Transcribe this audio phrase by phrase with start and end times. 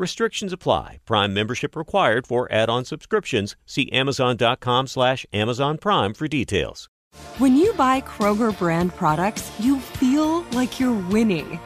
[0.00, 0.98] Restrictions apply.
[1.04, 3.54] Prime membership required for add-on subscriptions.
[3.66, 6.88] See Amazon.com slash Amazon Prime for details.
[7.36, 11.60] When you buy Kroger brand products, you feel like you're winning.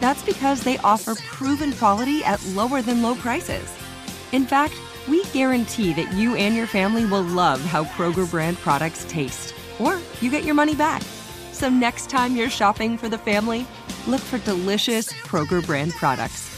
[0.00, 3.72] That's because they offer proven quality at lower than low prices.
[4.32, 4.74] In fact,
[5.06, 10.00] we guarantee that you and your family will love how Kroger brand products taste, or
[10.20, 11.02] you get your money back.
[11.52, 13.68] So next time you're shopping for the family,
[14.08, 16.57] look for delicious Kroger brand products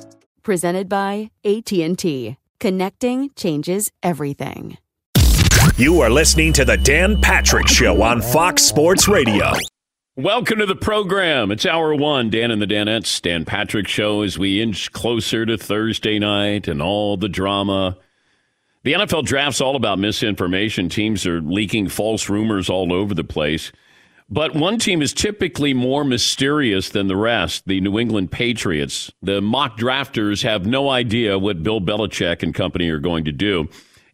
[0.43, 2.35] Presented by AT&T.
[2.59, 4.77] Connecting changes everything.
[5.77, 9.51] You are listening to the Dan Patrick Show on Fox Sports Radio.
[10.15, 11.51] Welcome to the program.
[11.51, 12.31] It's hour one.
[12.31, 16.81] Dan and the Danettes, Dan Patrick Show, as we inch closer to Thursday night and
[16.81, 17.97] all the drama.
[18.83, 20.89] The NFL draft's all about misinformation.
[20.89, 23.71] Teams are leaking false rumors all over the place.
[24.33, 29.11] But one team is typically more mysterious than the rest, the New England Patriots.
[29.21, 33.67] The mock drafters have no idea what Bill Belichick and company are going to do.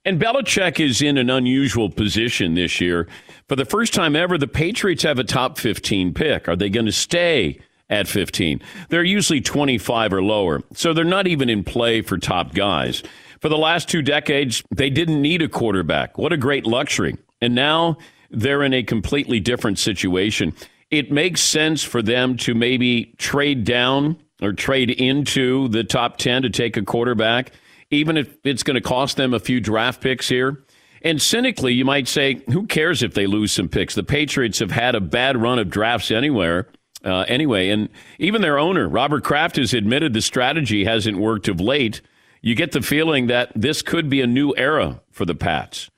[0.03, 3.07] And Belichick is in an unusual position this year.
[3.47, 6.49] For the first time ever, the Patriots have a top 15 pick.
[6.49, 8.59] Are they going to stay at 15?
[8.89, 13.03] They're usually 25 or lower, so they're not even in play for top guys.
[13.39, 16.17] For the last two decades, they didn't need a quarterback.
[16.17, 17.17] What a great luxury.
[17.39, 17.97] And now
[18.29, 20.53] they're in a completely different situation.
[20.89, 26.43] It makes sense for them to maybe trade down or trade into the top 10
[26.43, 27.51] to take a quarterback,
[27.89, 30.63] even if it's going to cost them a few draft picks here.
[31.01, 33.95] And cynically, you might say, who cares if they lose some picks?
[33.95, 36.67] The Patriots have had a bad run of drafts anywhere.
[37.03, 41.61] Uh, anyway, and even their owner, Robert Kraft, has admitted the strategy hasn't worked of
[41.61, 42.01] late.
[42.41, 45.89] You get the feeling that this could be a new era for the Pats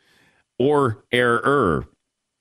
[0.57, 1.87] or error.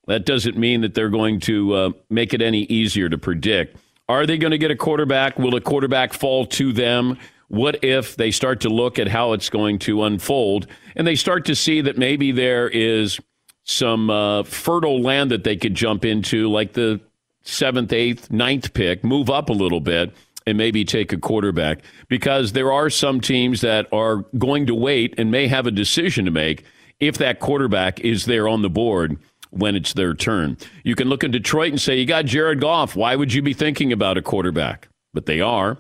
[0.09, 3.77] That doesn't mean that they're going to uh, make it any easier to predict.
[4.09, 5.39] Are they going to get a quarterback?
[5.39, 7.19] Will a quarterback fall to them?
[7.49, 11.45] What if they start to look at how it's going to unfold and they start
[11.47, 13.21] to see that maybe there is
[13.65, 17.01] some uh, fertile land that they could jump into, like the
[17.43, 20.15] seventh, eighth, ninth pick, move up a little bit
[20.47, 21.81] and maybe take a quarterback?
[22.09, 26.25] Because there are some teams that are going to wait and may have a decision
[26.25, 26.65] to make
[26.99, 29.19] if that quarterback is there on the board
[29.51, 30.57] when it's their turn.
[30.83, 32.97] You can look at Detroit and say, you got Jared Goff.
[32.97, 34.89] Why would you be thinking about a quarterback?
[35.13, 35.79] But they are.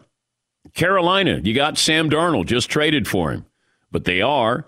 [0.74, 3.46] Carolina, you got Sam Darnold, just traded for him.
[3.90, 4.66] But they are.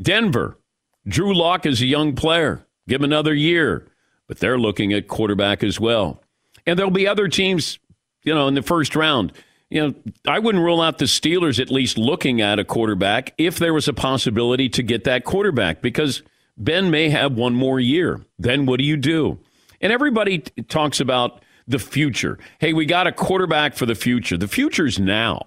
[0.00, 0.58] Denver,
[1.06, 2.64] Drew Lock is a young player.
[2.88, 3.86] Give him another year.
[4.26, 6.22] But they're looking at quarterback as well.
[6.66, 7.78] And there'll be other teams,
[8.22, 9.32] you know, in the first round.
[9.70, 9.94] You know,
[10.26, 13.88] I wouldn't rule out the Steelers at least looking at a quarterback if there was
[13.88, 16.22] a possibility to get that quarterback because–
[16.60, 18.20] Ben may have one more year.
[18.38, 19.38] Then what do you do?
[19.80, 22.38] And everybody t- talks about the future.
[22.58, 24.36] Hey, we got a quarterback for the future.
[24.36, 25.40] The future's now.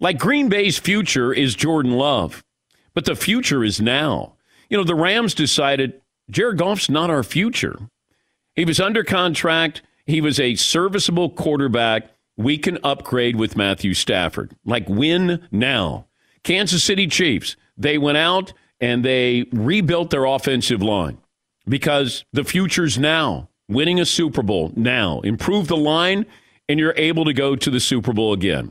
[0.00, 2.42] Like Green Bay's future is Jordan Love,
[2.94, 4.34] but the future is now.
[4.70, 6.00] You know, the Rams decided
[6.30, 7.78] Jared Goff's not our future.
[8.54, 9.82] He was under contract.
[10.06, 12.10] He was a serviceable quarterback.
[12.36, 14.56] We can upgrade with Matthew Stafford.
[14.64, 16.06] Like win now.
[16.42, 21.18] Kansas City Chiefs, they went out and they rebuilt their offensive line
[21.68, 23.48] because the future's now.
[23.68, 25.18] Winning a Super Bowl now.
[25.22, 26.24] Improve the line,
[26.68, 28.70] and you're able to go to the Super Bowl again.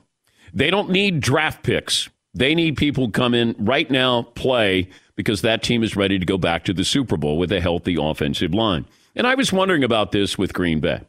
[0.54, 2.08] They don't need draft picks.
[2.34, 4.88] They need people come in right now, play,
[5.18, 7.98] because that team is ready to go back to the Super Bowl with a healthy
[8.00, 8.86] offensive line.
[9.18, 11.02] And I was wondering about this with Green Bay.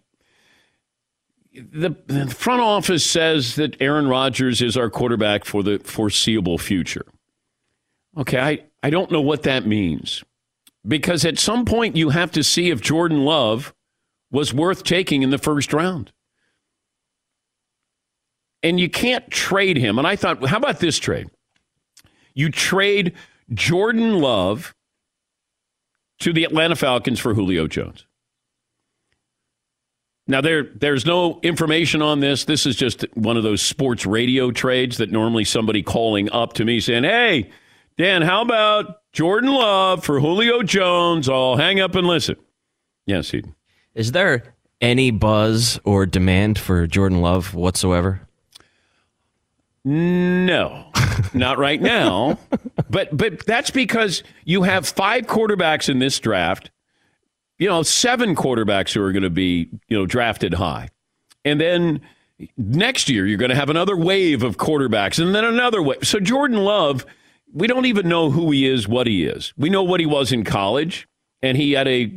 [1.53, 7.07] the, the front office says that Aaron Rodgers is our quarterback for the foreseeable future.
[8.17, 10.25] Okay, I, I don't know what that means.
[10.87, 13.75] Because at some point you have to see if Jordan Love
[14.31, 16.13] was worth taking in the first round.
[18.63, 19.99] And you can't trade him.
[19.99, 21.29] And I thought, how about this trade?
[22.35, 23.15] You trade
[23.53, 24.75] Jordan Love
[26.21, 28.07] to the Atlanta Falcons for Julio Jones.
[30.29, 32.45] Now there there's no information on this.
[32.45, 36.65] This is just one of those sports radio trades that normally somebody calling up to
[36.65, 37.51] me saying, "Hey,
[37.99, 42.37] Dan, how about Jordan Love for Julio Jones?" I'll hang up and listen.
[43.07, 43.55] Yes, Eden.
[43.95, 48.21] Is there any buzz or demand for Jordan Love whatsoever?
[49.85, 50.91] No,
[51.35, 52.39] not right now.
[52.91, 56.71] but but that's because you have five quarterbacks in this draft
[57.59, 60.89] you know, seven quarterbacks who are going to be, you know, drafted high.
[61.45, 62.01] And then
[62.57, 66.07] next year, you're going to have another wave of quarterbacks and then another wave.
[66.07, 67.07] So Jordan Love,
[67.57, 69.55] we don't even know who he is, what he is.
[69.57, 71.09] We know what he was in college,
[71.41, 72.13] and he had a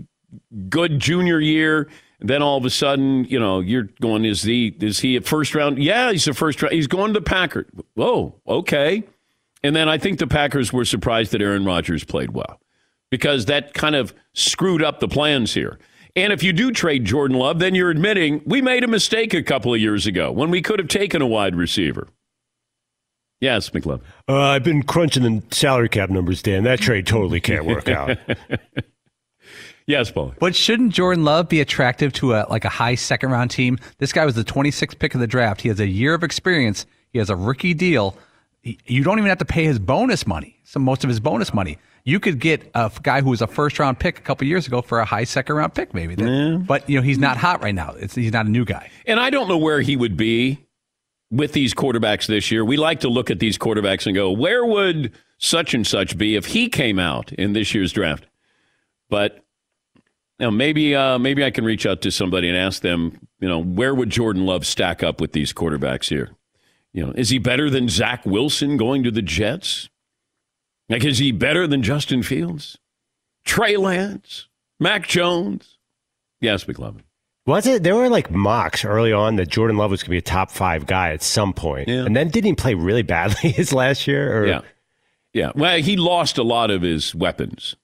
[0.67, 1.87] good junior year.
[2.19, 5.55] Then all of a sudden, you know, you're going, is he is he a first
[5.55, 5.81] round?
[5.81, 6.75] Yeah, he's a first round.
[6.75, 7.67] He's going to the Packers.
[7.93, 9.03] Whoa, okay.
[9.63, 12.59] And then I think the Packers were surprised that Aaron Rodgers played well
[13.09, 15.79] because that kind of screwed up the plans here.
[16.17, 19.41] And if you do trade Jordan Love, then you're admitting we made a mistake a
[19.41, 22.09] couple of years ago when we could have taken a wide receiver.
[23.41, 24.01] Yes, McLovin.
[24.27, 26.63] Uh, I've been crunching the salary cap numbers, Dan.
[26.63, 28.17] That trade totally can't work out.
[29.87, 30.33] yes, Paul.
[30.39, 33.77] But shouldn't Jordan Love be attractive to a like a high second round team?
[33.97, 35.61] This guy was the 26th pick of the draft.
[35.61, 36.85] He has a year of experience.
[37.11, 38.15] He has a rookie deal.
[38.63, 40.57] you don't even have to pay his bonus money.
[40.63, 43.77] Some most of his bonus money you could get a guy who was a first
[43.77, 46.15] round pick a couple years ago for a high second round pick, maybe.
[46.21, 46.57] Yeah.
[46.57, 47.93] But you know, he's not hot right now.
[47.97, 48.89] It's, he's not a new guy.
[49.05, 50.65] And I don't know where he would be
[51.31, 52.65] with these quarterbacks this year.
[52.65, 56.35] We like to look at these quarterbacks and go, where would such and such be
[56.35, 58.25] if he came out in this year's draft?
[59.09, 59.43] But
[59.95, 63.49] you know, maybe uh, maybe I can reach out to somebody and ask them, you
[63.49, 66.31] know, where would Jordan Love stack up with these quarterbacks here?
[66.93, 69.89] You know, is he better than Zach Wilson going to the Jets?
[70.87, 72.77] Like, is he better than Justin Fields?
[73.45, 74.47] Trey Lance?
[74.79, 75.77] Mac Jones?
[76.41, 77.01] Yes, McLovin.
[77.45, 77.83] Was it?
[77.83, 80.51] There were like mocks early on that Jordan Love was going to be a top
[80.51, 81.87] five guy at some point.
[81.87, 82.05] Yeah.
[82.05, 84.41] And then didn't he play really badly his last year?
[84.43, 84.47] Or?
[84.47, 84.61] Yeah.
[85.33, 85.51] Yeah.
[85.55, 87.75] Well, he lost a lot of his weapons.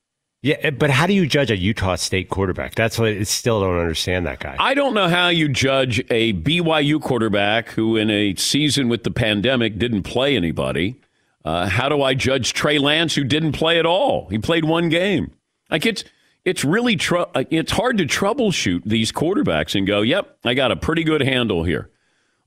[0.41, 2.75] Yeah, eh, but how do you judge a Utah State quarterback?
[2.75, 4.55] That's what I still don't understand that guy.
[4.59, 9.11] I don't know how you judge a BYU quarterback who, in a season with the
[9.11, 10.99] pandemic, didn't play anybody
[11.45, 14.27] uh, how do I judge Trey Lance, who didn't play at all?
[14.29, 15.31] He played one game.
[15.69, 16.03] Like it's
[16.45, 20.71] it's really tr- uh, it's hard to troubleshoot these quarterbacks and go, "Yep, I got
[20.71, 21.89] a pretty good handle here."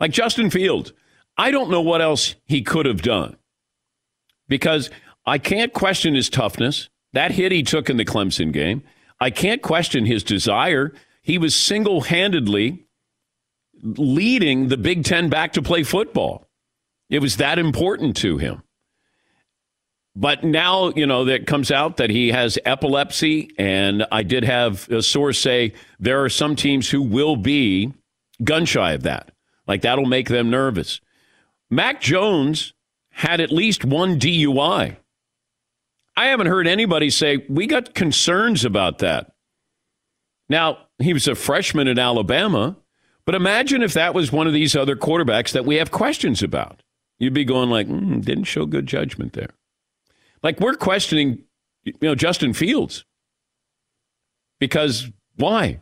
[0.01, 0.93] Like Justin Fields,
[1.37, 3.37] I don't know what else he could have done
[4.49, 4.91] because
[5.27, 6.89] I can't question his toughness.
[7.13, 8.83] That hit he took in the Clemson game,
[9.21, 10.93] I can't question his desire.
[11.23, 12.87] He was single handedly
[13.83, 16.49] leading the Big Ten back to play football.
[17.11, 18.63] It was that important to him.
[20.19, 23.53] But now, you know, that comes out that he has epilepsy.
[23.57, 27.93] And I did have a source say there are some teams who will be
[28.43, 29.31] gun shy of that.
[29.69, 31.01] Like that'll make them nervous.
[31.71, 32.73] Mac Jones
[33.11, 34.97] had at least one DUI.
[36.17, 39.31] I haven't heard anybody say, we got concerns about that.
[40.49, 42.77] Now, he was a freshman at Alabama,
[43.25, 46.83] but imagine if that was one of these other quarterbacks that we have questions about.
[47.21, 49.51] You'd be going like, mm, didn't show good judgment there.
[50.43, 51.43] Like we're questioning,
[51.85, 53.05] you know, Justin Fields
[54.59, 55.81] because why?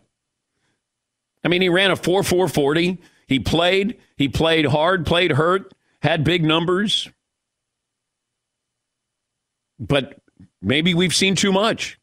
[1.45, 2.99] I mean, he ran a 4 4 40.
[3.27, 3.99] He played.
[4.17, 5.73] He played hard, played hurt,
[6.03, 7.09] had big numbers.
[9.79, 10.19] But
[10.63, 11.99] maybe we've seen too much.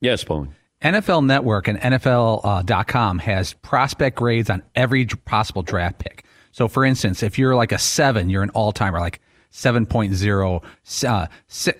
[0.00, 0.48] Yes, Paul.
[0.82, 6.24] NFL Network and NFL.com uh, has prospect grades on every possible draft pick.
[6.52, 9.00] So, for instance, if you're like a seven, you're an all timer.
[9.00, 9.20] Like
[9.56, 10.62] 7.0.
[11.08, 11.26] Uh,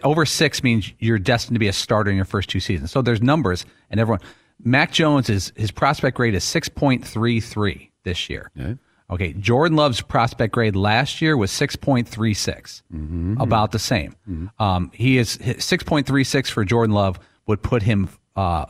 [0.02, 2.90] over six means you're destined to be a starter in your first two seasons.
[2.90, 4.20] So there's numbers, and everyone.
[4.64, 8.50] Mac Jones is his prospect grade is 6.33 this year.
[8.58, 8.76] Okay.
[9.10, 9.32] okay.
[9.34, 13.38] Jordan Love's prospect grade last year was 6.36, mm-hmm.
[13.38, 14.16] about the same.
[14.28, 14.62] Mm-hmm.
[14.62, 18.64] Um, he is 6.36 for Jordan Love would put him uh,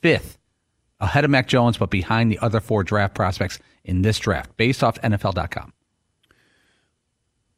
[0.00, 0.38] fifth
[1.00, 4.84] ahead of Mac Jones, but behind the other four draft prospects in this draft, based
[4.84, 5.72] off NFL.com.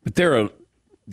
[0.03, 0.49] But there are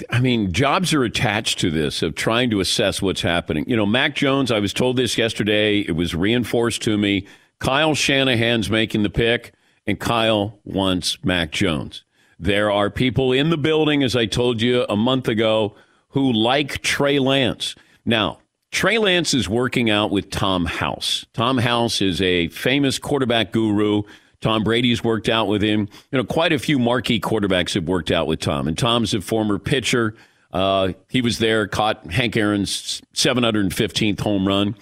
[0.09, 3.65] I mean, jobs are attached to this of trying to assess what's happening.
[3.67, 5.79] You know, Mac Jones, I was told this yesterday.
[5.79, 7.27] It was reinforced to me.
[7.59, 9.53] Kyle Shanahan's making the pick,
[9.85, 12.03] and Kyle wants Mac Jones.
[12.39, 15.75] There are people in the building, as I told you a month ago,
[16.09, 17.75] who like Trey Lance.
[18.05, 18.39] Now,
[18.71, 21.25] Trey Lance is working out with Tom House.
[21.33, 24.03] Tom House is a famous quarterback guru.
[24.41, 25.87] Tom Brady's worked out with him.
[26.11, 28.67] You know, quite a few marquee quarterbacks have worked out with Tom.
[28.67, 30.15] And Tom's a former pitcher.
[30.51, 34.75] Uh, he was there, caught Hank Aaron's 715th home run.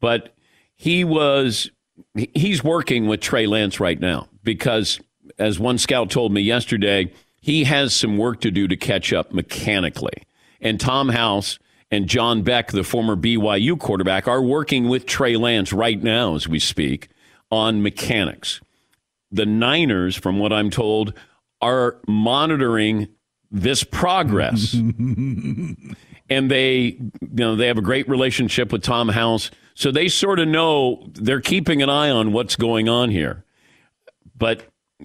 [0.00, 0.34] But
[0.76, 1.70] he was,
[2.14, 5.00] he's working with Trey Lance right now because,
[5.38, 9.32] as one scout told me yesterday, he has some work to do to catch up
[9.32, 10.24] mechanically.
[10.60, 11.58] And Tom House
[11.90, 16.46] and John Beck, the former BYU quarterback, are working with Trey Lance right now as
[16.46, 17.08] we speak
[17.50, 18.60] on mechanics
[19.32, 21.14] the Niners, from what I'm told,
[21.60, 23.08] are monitoring
[23.50, 24.74] this progress.
[24.74, 25.86] and
[26.28, 29.50] they, you know, they have a great relationship with Tom House.
[29.74, 33.44] So they sort of know they're keeping an eye on what's going on here.
[34.36, 34.64] But,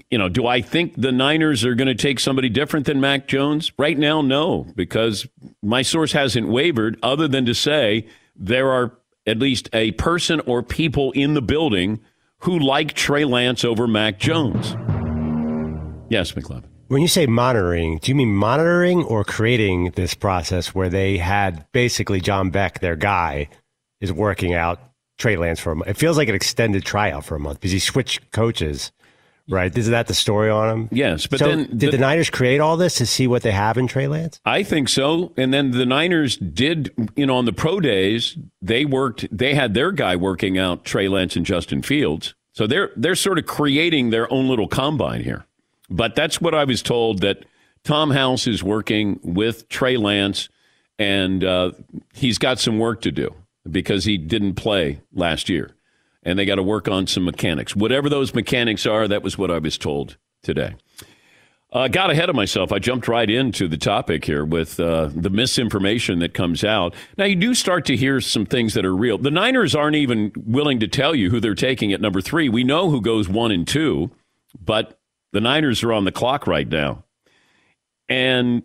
[0.10, 3.27] you know, do I think the Niners are going to take somebody different than Mac
[3.27, 3.72] Jones?
[3.77, 5.25] Right now, no, because
[5.62, 10.63] my source hasn't wavered other than to say there are at least a person or
[10.63, 12.01] people in the building–
[12.41, 14.75] who like Trey Lance over Mac Jones.
[16.10, 16.65] Yes, McLovin.
[16.88, 21.65] When you say monitoring, do you mean monitoring or creating this process where they had
[21.74, 23.50] basically John Beck, their guy,
[24.00, 24.79] is working out
[25.17, 25.89] Trey Lance for a month?
[25.89, 28.94] It feels like an extended tryout for a month because he switched coaches
[29.50, 29.75] Right.
[29.75, 30.89] Isn't that the story on him?
[30.92, 31.25] Yes.
[31.25, 33.77] But so then did the, the, Niners create all this to see what they have
[33.77, 34.42] in Trey Lance?
[34.44, 35.32] I think so.
[35.38, 39.74] And then the Niners did, you know, on the pro days, they worked they had
[39.74, 42.36] their guy working out Trey Lance and Justin Fields.
[42.51, 45.46] So they're they're sort of creating their own little combine here.
[45.89, 47.46] But that's what I was told that
[47.86, 50.50] Tom House is working with Trey Lance
[51.00, 51.72] and uh,
[52.13, 53.34] he's got some work to do
[53.70, 55.76] because he didn't play last year
[56.27, 57.74] and they got to work on some mechanics.
[57.74, 60.75] Whatever those mechanics are, that was what I was told today.
[61.72, 62.74] I uh, got ahead of myself.
[62.74, 66.93] I jumped right into the topic here with uh, the misinformation that comes out.
[67.17, 69.17] Now, you do start to hear some things that are real.
[69.17, 72.50] The Niners aren't even willing to tell you who they're taking at number three.
[72.50, 74.12] We know who goes one and two,
[74.60, 75.00] but
[75.31, 77.05] the Niners are on the clock right now.
[78.10, 78.63] And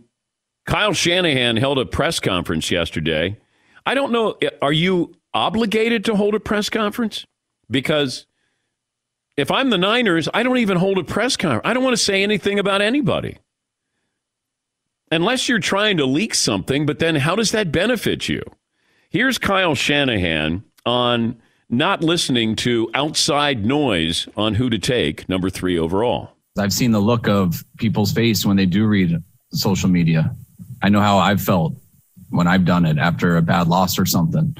[0.67, 3.39] Kyle Shanahan held a press conference yesterday.
[3.87, 4.37] I don't know.
[4.61, 7.25] Are you obligated to hold a press conference?
[7.73, 8.27] Because
[9.37, 11.63] if I'm the Niners, I don't even hold a press conference.
[11.65, 13.39] I don't want to say anything about anybody.
[15.11, 18.43] Unless you're trying to leak something, but then how does that benefit you?
[19.11, 25.79] Here's Kyle Shanahan on not listening to outside noise on who to take, number three
[25.79, 26.31] overall.
[26.59, 30.35] I've seen the look of people's face when they do read social media.
[30.83, 31.75] I know how I've felt
[32.31, 34.55] when I've done it after a bad loss or something.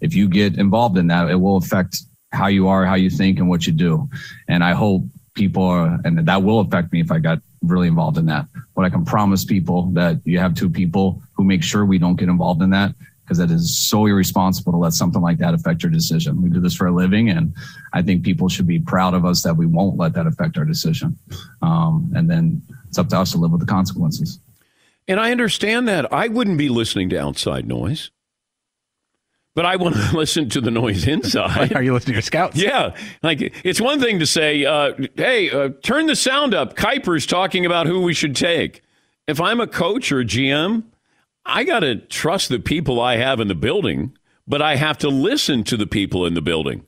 [0.00, 1.98] If you get involved in that, it will affect
[2.34, 4.08] how you are, how you think, and what you do.
[4.48, 5.02] And I hope
[5.34, 8.46] people are, and that will affect me if I got really involved in that.
[8.74, 12.16] But I can promise people that you have two people who make sure we don't
[12.16, 15.82] get involved in that because that is so irresponsible to let something like that affect
[15.82, 16.42] your decision.
[16.42, 17.54] We do this for a living, and
[17.92, 20.64] I think people should be proud of us that we won't let that affect our
[20.64, 21.18] decision.
[21.62, 24.38] Um, and then it's up to us to live with the consequences.
[25.08, 26.12] And I understand that.
[26.12, 28.10] I wouldn't be listening to outside noise
[29.54, 31.72] but I want to listen to the noise inside.
[31.74, 32.56] Are you listening to your scouts?
[32.56, 32.94] Yeah.
[33.22, 36.76] Like, it's one thing to say, uh, hey, uh, turn the sound up.
[36.76, 38.82] Kiper's talking about who we should take.
[39.26, 40.84] If I'm a coach or a GM,
[41.46, 45.08] I got to trust the people I have in the building, but I have to
[45.08, 46.86] listen to the people in the building.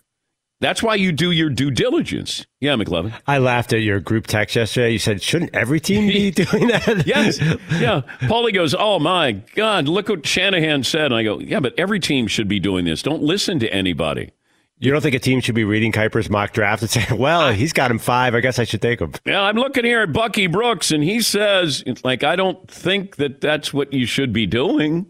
[0.60, 2.46] That's why you do your due diligence.
[2.60, 3.12] Yeah, McLovin.
[3.26, 4.92] I laughed at your group text yesterday.
[4.92, 7.04] You said, shouldn't every team be doing that?
[7.06, 7.38] yes.
[7.78, 8.02] Yeah.
[8.22, 11.06] Paulie goes, oh, my God, look what Shanahan said.
[11.06, 13.02] And I go, yeah, but every team should be doing this.
[13.02, 14.30] Don't listen to anybody.
[14.78, 17.72] You don't think a team should be reading Kiper's mock draft and saying, well, he's
[17.72, 18.34] got him five.
[18.34, 19.12] I guess I should take him.
[19.24, 23.40] Yeah, I'm looking here at Bucky Brooks, and he says, like, I don't think that
[23.40, 25.06] that's what you should be doing.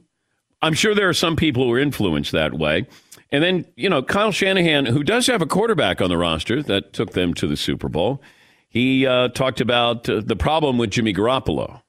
[0.63, 2.87] I'm sure there are some people who are influenced that way.
[3.33, 6.93] And then, you know, Kyle Shanahan, who does have a quarterback on the roster that
[6.93, 8.23] took them to the Super Bowl,
[8.69, 11.83] he uh, talked about uh, the problem with Jimmy Garoppolo.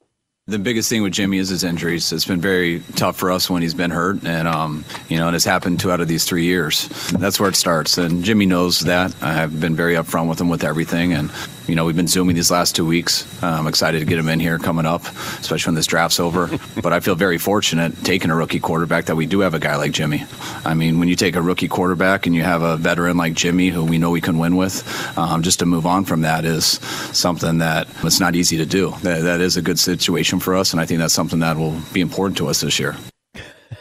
[0.49, 2.13] The biggest thing with Jimmy is his injuries.
[2.13, 5.33] It's been very tough for us when he's been hurt, and um, you know, it
[5.33, 6.87] has happened two out of these three years.
[7.11, 9.13] That's where it starts, and Jimmy knows that.
[9.21, 11.31] I have been very upfront with him with everything, and
[11.67, 13.27] you know, we've been zooming these last two weeks.
[13.43, 15.03] I'm excited to get him in here coming up,
[15.39, 16.49] especially when this draft's over.
[16.81, 19.75] but I feel very fortunate taking a rookie quarterback that we do have a guy
[19.75, 20.23] like Jimmy.
[20.63, 23.67] I mean, when you take a rookie quarterback and you have a veteran like Jimmy,
[23.67, 24.87] who we know we can win with,
[25.17, 26.79] um, just to move on from that is
[27.11, 28.91] something that it's not easy to do.
[29.01, 31.79] That, that is a good situation for us, and I think that's something that will
[31.93, 32.95] be important to us this year.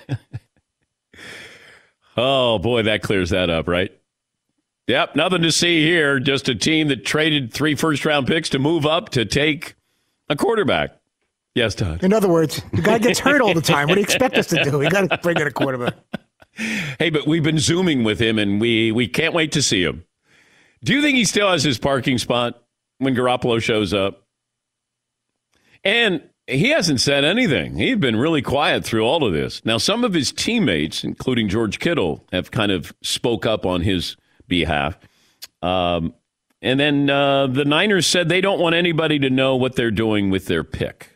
[2.16, 3.92] oh boy, that clears that up, right?
[4.86, 6.20] Yep, nothing to see here.
[6.20, 9.74] Just a team that traded three first round picks to move up to take
[10.28, 10.90] a quarterback.
[11.54, 12.04] Yes, Todd.
[12.04, 13.88] In other words, the guy gets hurt all the time.
[13.88, 14.78] What do you expect us to do?
[14.78, 15.94] We got to bring in a quarterback.
[16.98, 20.04] Hey, but we've been zooming with him, and we we can't wait to see him.
[20.84, 22.62] Do you think he still has his parking spot
[22.98, 24.26] when Garoppolo shows up?
[25.82, 27.76] And he hasn't said anything.
[27.76, 29.64] He's been really quiet through all of this.
[29.64, 34.16] Now, some of his teammates, including George Kittle, have kind of spoke up on his
[34.46, 34.96] behalf.
[35.60, 36.14] Um,
[36.62, 40.30] and then uh, the Niners said they don't want anybody to know what they're doing
[40.30, 41.10] with their pick.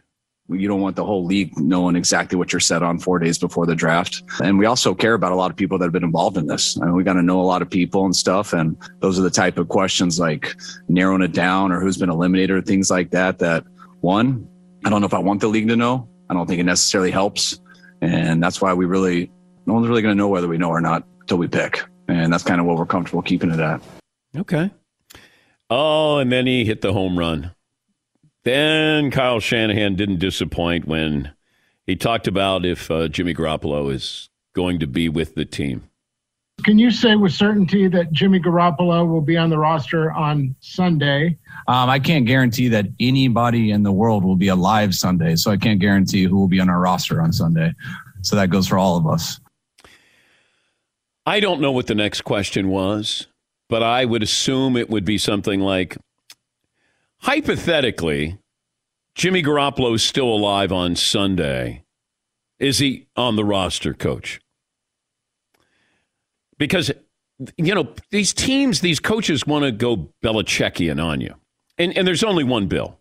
[0.48, 3.66] You don't want the whole league knowing exactly what you're set on four days before
[3.66, 4.24] the draft.
[4.42, 6.76] And we also care about a lot of people that have been involved in this.
[6.80, 8.52] I mean, we got to know a lot of people and stuff.
[8.52, 10.56] And those are the type of questions like
[10.88, 13.38] narrowing it down or who's been eliminated or things like that.
[13.38, 13.64] That
[14.00, 14.48] one,
[14.84, 16.08] I don't know if I want the league to know.
[16.28, 17.60] I don't think it necessarily helps.
[18.00, 19.30] And that's why we really,
[19.66, 21.82] no one's really going to know whether we know or not until we pick.
[22.08, 23.80] And that's kind of what we're comfortable keeping it at.
[24.36, 24.70] Okay.
[25.68, 27.52] Oh, and then he hit the home run.
[28.44, 31.32] Then Kyle Shanahan didn't disappoint when
[31.86, 35.89] he talked about if uh, Jimmy Garoppolo is going to be with the team.
[36.60, 41.38] Can you say with certainty that Jimmy Garoppolo will be on the roster on Sunday?
[41.68, 45.56] Um, I can't guarantee that anybody in the world will be alive Sunday, so I
[45.56, 47.74] can't guarantee who will be on our roster on Sunday.
[48.22, 49.40] So that goes for all of us.
[51.26, 53.26] I don't know what the next question was,
[53.68, 55.96] but I would assume it would be something like
[57.18, 58.38] hypothetically,
[59.14, 61.84] Jimmy Garoppolo is still alive on Sunday.
[62.58, 64.40] Is he on the roster, coach?
[66.60, 66.92] Because,
[67.56, 71.34] you know, these teams, these coaches want to go Belichickian on you.
[71.78, 72.98] And, and there's only one Bill.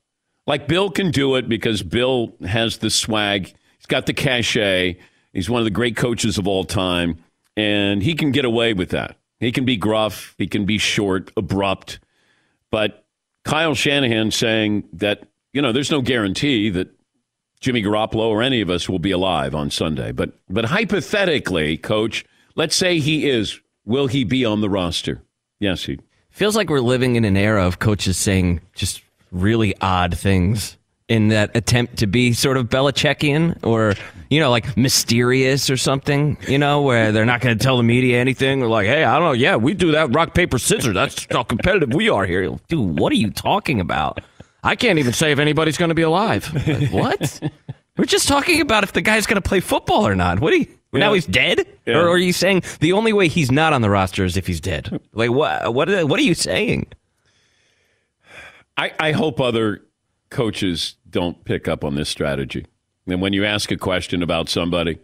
[0.47, 4.97] Like, Bill can do it because Bill has the swag, he's got the cachet,
[5.33, 7.17] he's one of the great coaches of all time,
[7.57, 9.17] and he can get away with that.
[9.41, 11.99] He can be gruff, he can be short, abrupt.
[12.71, 13.05] But
[13.43, 16.87] Kyle Shanahan saying that, you know, there's no guarantee that
[17.59, 20.13] Jimmy Garoppolo or any of us will be alive on Sunday.
[20.13, 22.23] But but hypothetically, coach,
[22.60, 25.24] let's say he is, will he be on the roster?
[25.60, 25.98] Yes, he
[26.30, 31.30] Feels like we're living in an era of coaches saying just really odd things in
[31.30, 33.95] that attempt to be sort of Belichickian or,
[34.30, 37.84] you know, like mysterious or something, you know, where they're not going to tell the
[37.84, 38.60] media anything.
[38.60, 39.32] They're like, hey, I don't know.
[39.32, 40.93] Yeah, we do that rock, paper, scissors.
[40.93, 42.58] That's how competitive we are here.
[42.67, 44.22] Dude, what are you talking about?
[44.63, 46.54] I can't even say if anybody's going to be alive.
[46.67, 47.52] Like, what?
[47.98, 50.39] We're just talking about if the guy's going to play football or not.
[50.41, 50.67] What do you?
[50.91, 50.99] Yeah.
[50.99, 51.97] Now he's dead, Yeah.
[51.97, 54.60] or are you saying the only way he's not on the roster is if he's
[54.62, 54.99] dead?
[55.13, 55.73] Like what?
[55.73, 55.89] What?
[56.08, 56.88] What are you saying?
[58.78, 59.86] I, I hope other
[60.30, 62.65] coaches don't pick up on this strategy.
[63.08, 64.99] And when you ask a question about somebody,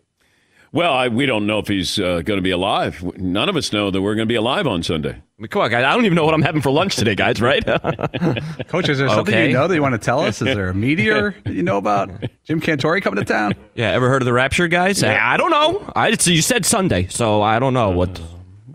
[0.71, 3.03] well, I, we don't know if he's uh, going to be alive.
[3.17, 5.21] None of us know that we're going to be alive on Sunday.
[5.37, 5.83] I mean, come on, guys.
[5.83, 7.41] I don't even know what I'm having for lunch today, guys.
[7.41, 7.63] Right?
[8.67, 9.47] Coach, is there something Okay.
[9.49, 10.41] you know that you want to tell us?
[10.41, 12.09] Is there a meteor that you know about?
[12.45, 13.53] Jim Cantore coming to town?
[13.73, 15.03] Yeah, ever heard of the Rapture, guys?
[15.03, 15.91] I, I don't know.
[15.93, 18.21] I so you said Sunday, so I don't know what.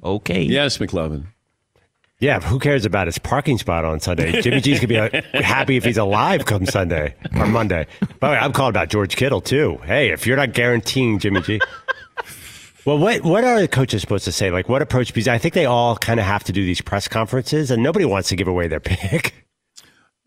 [0.05, 0.43] Okay.
[0.43, 1.25] Yes, McLovin.
[2.19, 4.43] Yeah, who cares about his parking spot on Sunday?
[4.43, 7.87] Jimmy G's gonna be uh, happy if he's alive come Sunday or Monday.
[8.19, 9.79] By the way, I'm calling about George Kittle too.
[9.87, 11.59] Hey, if you're not guaranteeing Jimmy G,
[12.85, 14.51] well, what what are the coaches supposed to say?
[14.51, 15.13] Like, what approach?
[15.15, 18.05] Because I think they all kind of have to do these press conferences, and nobody
[18.05, 19.47] wants to give away their pick.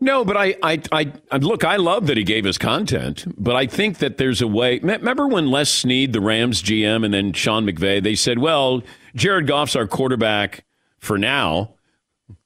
[0.00, 1.64] No, but I, I, I, I- look.
[1.64, 4.78] I love that he gave us content, but I think that there's a way.
[4.80, 8.82] Remember when Les Snead, the Rams GM, and then Sean McVay, they said, "Well,
[9.14, 10.64] Jared Goff's our quarterback
[10.98, 11.74] for now."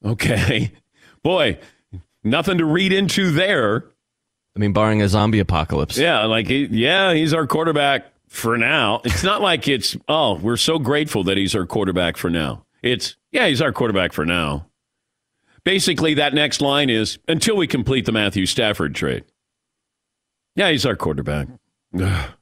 [0.05, 0.71] Okay,
[1.23, 1.57] boy,
[2.23, 3.85] nothing to read into there.
[4.55, 5.97] I mean, barring a zombie apocalypse.
[5.97, 9.01] Yeah, like he, yeah, he's our quarterback for now.
[9.03, 12.63] It's not like it's oh, we're so grateful that he's our quarterback for now.
[12.81, 14.67] It's yeah, he's our quarterback for now.
[15.65, 19.25] Basically, that next line is until we complete the Matthew Stafford trade.
[20.55, 21.47] Yeah, he's our quarterback.
[21.91, 22.35] But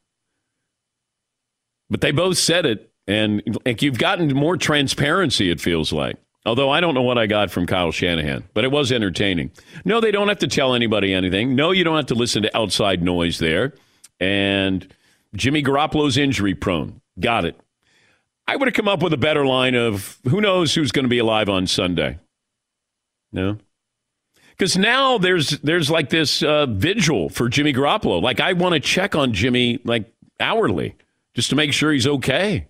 [2.02, 5.50] they both said it, and like you've gotten more transparency.
[5.50, 6.17] It feels like.
[6.45, 9.52] Although I don't know what I got from Kyle Shanahan, but it was entertaining.
[9.84, 11.56] No, they don't have to tell anybody anything.
[11.56, 13.73] No, you don't have to listen to outside noise there.
[14.19, 14.88] And
[15.36, 17.02] Jimmy Garoppolo's injury prone.
[17.20, 17.60] Got it.
[18.48, 21.10] I would have come up with a better line of who knows who's going to
[21.10, 22.18] be alive on Sunday.
[23.32, 23.58] No.
[24.52, 28.22] Because now there's there's like this uh, vigil for Jimmy Garoppolo.
[28.22, 30.96] Like I want to check on Jimmy like hourly
[31.36, 32.68] just to make sure he's okay.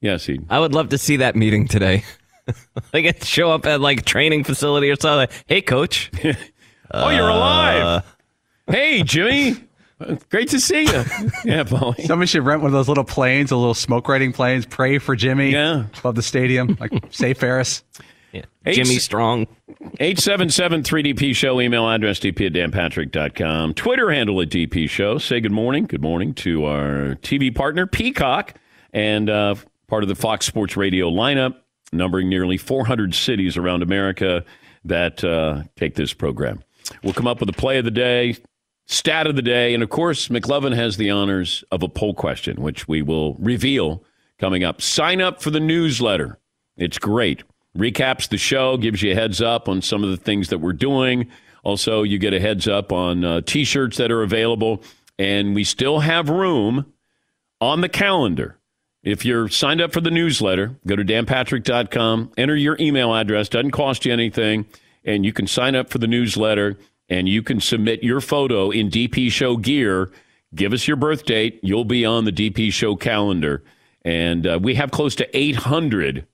[0.00, 0.40] Yes, he.
[0.50, 2.04] I would love to see that meeting today.
[2.92, 5.34] like it show up at like training facility or something.
[5.46, 6.10] Hey, coach.
[6.90, 8.04] oh, you're alive.
[8.66, 9.67] Hey, Jimmy.
[10.30, 10.88] Great to see you.
[11.44, 12.06] Yeah, Paulie.
[12.06, 14.66] Somebody should rent one of those little planes, a little smoke riding planes.
[14.66, 15.50] Pray for Jimmy.
[15.50, 15.84] Yeah.
[15.98, 17.82] above the stadium, like say Ferris.
[18.32, 18.42] Yeah.
[18.66, 19.46] Eight- Jimmy Strong.
[20.00, 23.74] 877 3DP Show, email address dp at danpatrick.com.
[23.74, 25.18] Twitter handle at DP Show.
[25.18, 25.84] Say good morning.
[25.86, 28.54] Good morning to our TV partner, Peacock,
[28.92, 29.54] and uh,
[29.86, 31.54] part of the Fox Sports Radio lineup,
[31.92, 34.44] numbering nearly 400 cities around America
[34.84, 36.62] that uh, take this program.
[37.02, 38.36] We'll come up with a play of the day,
[38.88, 42.60] stat of the day, and of course, McLovin has the honors of a poll question,
[42.60, 44.02] which we will reveal
[44.38, 44.82] coming up.
[44.82, 46.38] Sign up for the newsletter.
[46.76, 47.42] It's great.
[47.76, 50.72] Recaps the show, gives you a heads up on some of the things that we're
[50.72, 51.28] doing.
[51.62, 54.82] Also, you get a heads up on uh, t shirts that are available.
[55.18, 56.92] And we still have room
[57.60, 58.56] on the calendar.
[59.02, 63.70] If you're signed up for the newsletter, go to danpatrick.com, enter your email address, doesn't
[63.70, 64.66] cost you anything,
[65.04, 66.76] and you can sign up for the newsletter
[67.08, 70.10] and you can submit your photo in DP Show gear.
[70.54, 71.60] Give us your birth date.
[71.62, 73.62] You'll be on the DP Show calendar.
[74.04, 76.26] And uh, we have close to 800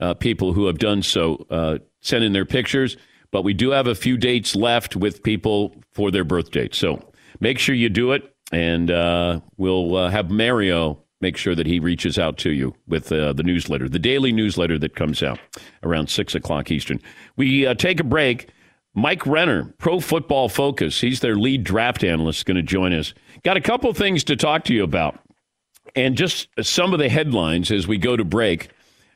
[0.00, 2.96] uh, people who have done so, uh, sent in their pictures,
[3.30, 6.78] but we do have a few dates left with people for their birth dates.
[6.78, 11.66] So make sure you do it, and uh, we'll uh, have Mario make sure that
[11.66, 15.38] he reaches out to you with uh, the newsletter, the daily newsletter that comes out
[15.82, 16.98] around 6 o'clock Eastern.
[17.36, 18.48] We uh, take a break.
[18.94, 23.14] Mike Renner, Pro Football Focus, he's their lead draft analyst, going to join us.
[23.44, 25.18] Got a couple things to talk to you about,
[25.94, 28.68] and just some of the headlines as we go to break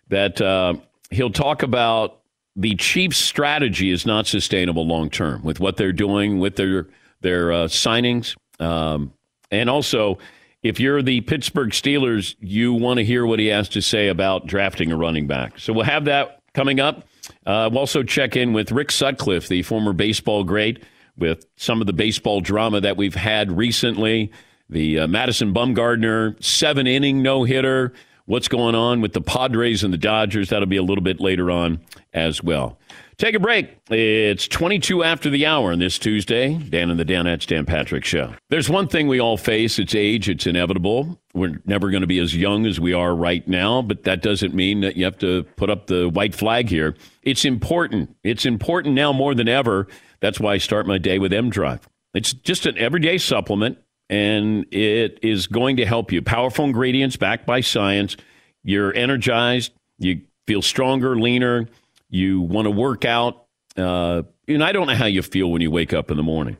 [0.08, 0.74] that uh,
[1.10, 2.20] he'll talk about
[2.56, 6.86] the Chiefs' strategy is not sustainable long term with what they're doing with their
[7.20, 9.12] their uh, signings, um,
[9.50, 10.18] and also
[10.62, 14.46] if you're the Pittsburgh Steelers, you want to hear what he has to say about
[14.46, 15.58] drafting a running back.
[15.58, 17.06] So we'll have that coming up.
[17.46, 20.82] Uh, we'll also check in with Rick Sutcliffe, the former baseball great,
[21.16, 24.32] with some of the baseball drama that we've had recently.
[24.70, 27.92] The uh, Madison Bumgarner seven inning no hitter
[28.26, 30.48] what's going on with the Padres and the Dodgers.
[30.48, 31.80] That'll be a little bit later on
[32.12, 32.78] as well.
[33.16, 33.76] Take a break.
[33.90, 36.54] It's 22 after the hour on this Tuesday.
[36.54, 38.34] Dan and the Danettes, Dan Patrick Show.
[38.50, 41.20] There's one thing we all face it's age, it's inevitable.
[41.34, 44.54] We're never going to be as young as we are right now, but that doesn't
[44.54, 46.94] mean that you have to put up the white flag here.
[47.22, 48.16] It's important.
[48.22, 49.88] It's important now more than ever.
[50.20, 51.88] That's why I start my day with M Drive.
[52.14, 56.22] It's just an everyday supplement and it is going to help you.
[56.22, 58.16] Powerful ingredients backed by science.
[58.62, 59.72] You're energized.
[59.98, 61.68] You feel stronger, leaner.
[62.08, 63.46] You want to work out.
[63.76, 66.58] Uh, and I don't know how you feel when you wake up in the morning,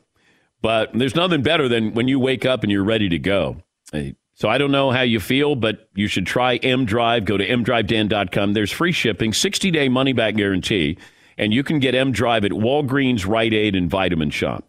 [0.62, 3.58] but there's nothing better than when you wake up and you're ready to go.
[4.34, 7.24] So I don't know how you feel, but you should try M Drive.
[7.24, 8.52] Go to mdrivedan.com.
[8.52, 10.98] There's free shipping, 60 day money back guarantee,
[11.38, 14.64] and you can get M Drive at Walgreens, Rite Aid, and Vitamin Shoppe.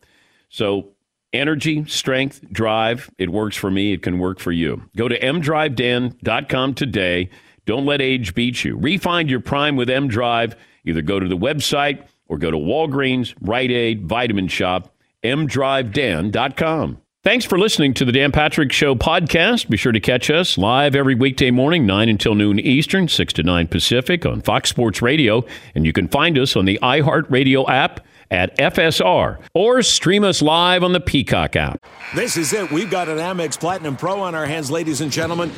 [0.49, 0.89] So
[1.34, 3.10] energy, strength, drive.
[3.17, 3.93] It works for me.
[3.93, 4.84] It can work for you.
[4.95, 7.30] Go to mdrivedan.com today.
[7.65, 8.78] Don't let age beat you.
[8.78, 10.56] Refind your prime with M Drive.
[10.86, 14.89] Either go to the website or go to Walgreens, Rite Aid, Vitamin Shoppe,
[15.23, 17.01] mdrivedan.com.
[17.25, 19.67] Thanks for listening to the Dan Patrick Show podcast.
[19.67, 23.41] Be sure to catch us live every weekday morning, 9 until noon Eastern, 6 to
[23.41, 25.43] 9 Pacific on Fox Sports Radio.
[25.73, 30.83] And you can find us on the iHeartRadio app at FSR or stream us live
[30.83, 31.83] on the Peacock app.
[32.13, 32.69] This is it.
[32.69, 35.51] We've got an Amex Platinum Pro on our hands, ladies and gentlemen.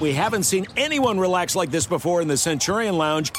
[0.00, 3.30] We haven't seen anyone relax like this before in the Centurion Lounge.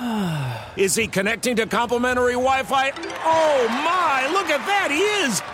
[0.78, 2.92] Is he connecting to complimentary Wi Fi?
[2.96, 4.90] Oh my, look at that!
[4.90, 5.53] He is!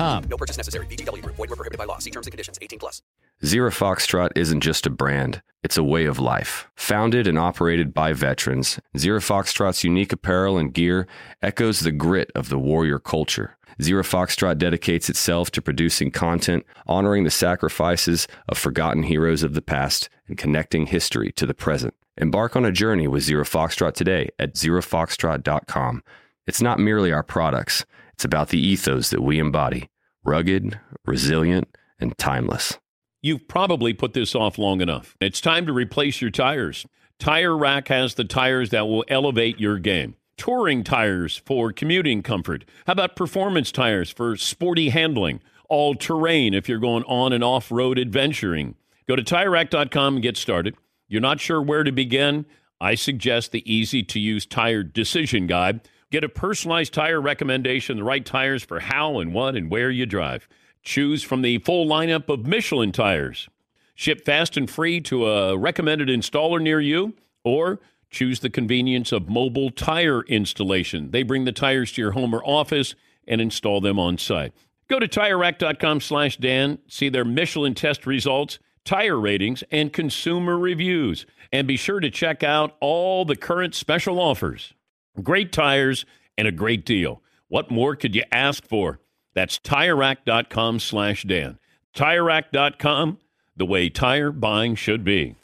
[0.01, 0.85] No purchase necessary.
[0.87, 1.21] VGW.
[1.25, 1.99] Void were prohibited by law.
[1.99, 2.57] See terms and conditions.
[2.61, 3.01] 18 plus.
[3.45, 5.41] Zero Foxtrot isn't just a brand.
[5.63, 6.69] It's a way of life.
[6.75, 11.07] Founded and operated by veterans, Zero Foxtrot's unique apparel and gear
[11.41, 13.57] echoes the grit of the warrior culture.
[13.81, 19.61] Zero Foxtrot dedicates itself to producing content, honoring the sacrifices of forgotten heroes of the
[19.61, 21.93] past, and connecting history to the present.
[22.17, 26.03] Embark on a journey with Zero Foxtrot today at zerofoxtrot.com.
[26.47, 29.89] It's not merely our products, it's about the ethos that we embody
[30.23, 31.67] rugged, resilient,
[31.99, 32.77] and timeless.
[33.21, 35.15] You've probably put this off long enough.
[35.21, 36.85] It's time to replace your tires.
[37.19, 40.15] Tire Rack has the tires that will elevate your game.
[40.37, 42.65] Touring tires for commuting comfort.
[42.87, 45.39] How about performance tires for sporty handling?
[45.69, 48.75] All terrain if you're going on and off road adventuring.
[49.07, 50.75] Go to tirerack.com and get started.
[51.07, 52.45] You're not sure where to begin?
[52.79, 55.81] I suggest the easy to use tire decision guide.
[56.11, 60.05] Get a personalized tire recommendation, the right tires for how and what and where you
[60.05, 60.45] drive.
[60.83, 63.47] Choose from the full lineup of Michelin tires.
[63.95, 67.13] Ship fast and free to a recommended installer near you,
[67.45, 71.11] or choose the convenience of mobile tire installation.
[71.11, 72.93] They bring the tires to your home or office
[73.25, 74.51] and install them on site.
[74.89, 81.25] Go to TireRack.com slash Dan, see their Michelin test results, tire ratings, and consumer reviews.
[81.53, 84.73] And be sure to check out all the current special offers.
[85.21, 86.05] Great tires
[86.37, 87.21] and a great deal.
[87.47, 88.99] What more could you ask for?
[89.33, 91.59] That's TireRack.com slash Dan.
[91.95, 93.17] TireRack.com,
[93.55, 95.35] the way tire buying should be.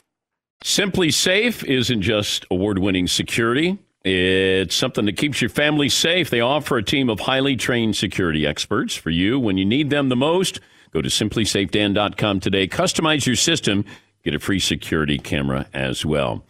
[0.64, 3.78] SimpliSafe isn't just award-winning security.
[4.04, 6.30] It's something that keeps your family safe.
[6.30, 10.08] They offer a team of highly trained security experts for you when you need them
[10.08, 10.60] the most.
[10.90, 12.66] Go to simplysafedan.com today.
[12.66, 13.84] Customize your system.
[14.24, 16.44] Get a free security camera as well.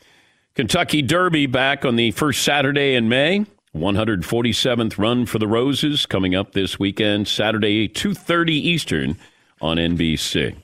[0.58, 3.46] Kentucky Derby back on the first Saturday in May.
[3.76, 9.16] 147th run for the Roses coming up this weekend, Saturday, 2:30 Eastern
[9.60, 10.56] on NBC.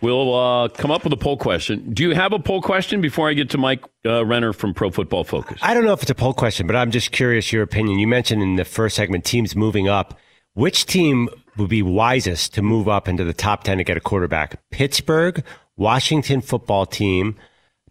[0.00, 1.94] We'll uh, come up with a poll question.
[1.94, 4.90] Do you have a poll question before I get to Mike uh, Renner from Pro
[4.90, 5.60] Football Focus?
[5.62, 8.00] I don't know if it's a poll question, but I'm just curious your opinion.
[8.00, 10.18] You mentioned in the first segment teams moving up.
[10.54, 14.00] Which team would be wisest to move up into the top 10 to get a
[14.00, 14.58] quarterback?
[14.72, 15.44] Pittsburgh,
[15.76, 17.36] Washington football team,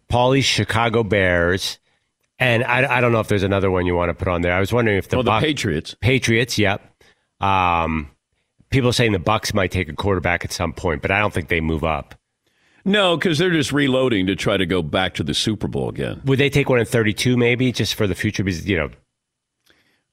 [0.08, 1.78] Paulie's Chicago Bears,
[2.38, 4.52] and I, I don't know if there's another one you want to put on there.
[4.52, 5.94] I was wondering if the, oh, the Buc- Patriots.
[6.00, 6.82] Patriots, yep.
[7.40, 8.10] Um,
[8.70, 11.48] people saying the Bucs might take a quarterback at some point, but I don't think
[11.48, 12.14] they move up.
[12.84, 16.22] No, because they're just reloading to try to go back to the Super Bowl again.
[16.24, 18.42] Would they take one in 32 maybe just for the future?
[18.42, 18.90] Because, you know,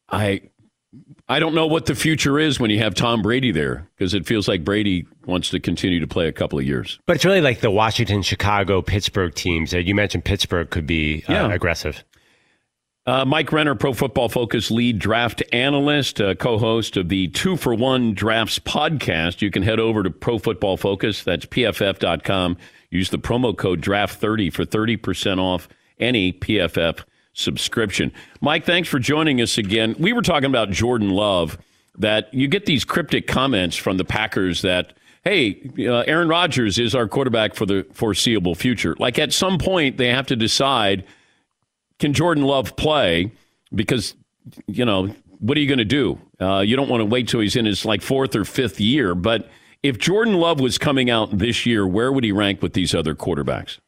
[0.09, 0.41] I
[1.27, 4.25] I don't know what the future is when you have Tom Brady there because it
[4.25, 6.99] feels like Brady wants to continue to play a couple of years.
[7.07, 9.73] but it's really like the Washington, Chicago, Pittsburgh teams.
[9.73, 11.51] Uh, you mentioned Pittsburgh could be uh, Yeah.
[11.51, 12.03] aggressive.
[13.07, 17.75] Uh, Mike Renner, Pro Football Focus lead draft analyst, uh, co-host of the Two for
[17.75, 19.41] One Drafts podcast.
[19.43, 21.23] You can head over to Pro Football Focus.
[21.23, 22.57] That's pff.com.
[22.89, 25.67] Use the promo code DRAFT30 for 30% off
[25.99, 27.03] any PFF
[27.35, 28.11] subscription.
[28.41, 29.95] Mike, thanks for joining us again.
[29.99, 31.57] We were talking about Jordan Love,
[31.97, 34.93] that you get these cryptic comments from the Packers that,
[35.23, 38.95] hey, uh, Aaron Rodgers is our quarterback for the foreseeable future.
[38.99, 41.05] Like at some point, they have to decide
[41.99, 43.31] can Jordan Love play?
[43.73, 44.15] Because,
[44.67, 46.19] you know, what are you going to do?
[46.39, 49.15] Uh, you don't want to wait till he's in his like fourth or fifth year.
[49.15, 49.49] But
[49.83, 53.15] if Jordan Love was coming out this year, where would he rank with these other
[53.15, 53.79] quarterbacks?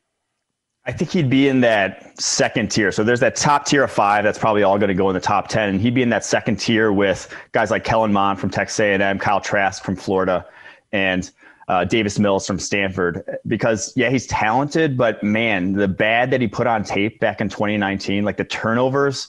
[0.87, 2.93] I think he'd be in that second tier.
[2.93, 5.19] So there's that top tier of five that's probably all going to go in the
[5.19, 8.49] top ten, and he'd be in that second tier with guys like Kellen Mond from
[8.49, 10.45] Texas A&M, Kyle Trask from Florida,
[10.93, 11.29] and
[11.67, 13.21] uh, Davis Mills from Stanford.
[13.47, 17.49] Because yeah, he's talented, but man, the bad that he put on tape back in
[17.49, 19.27] 2019, like the turnovers,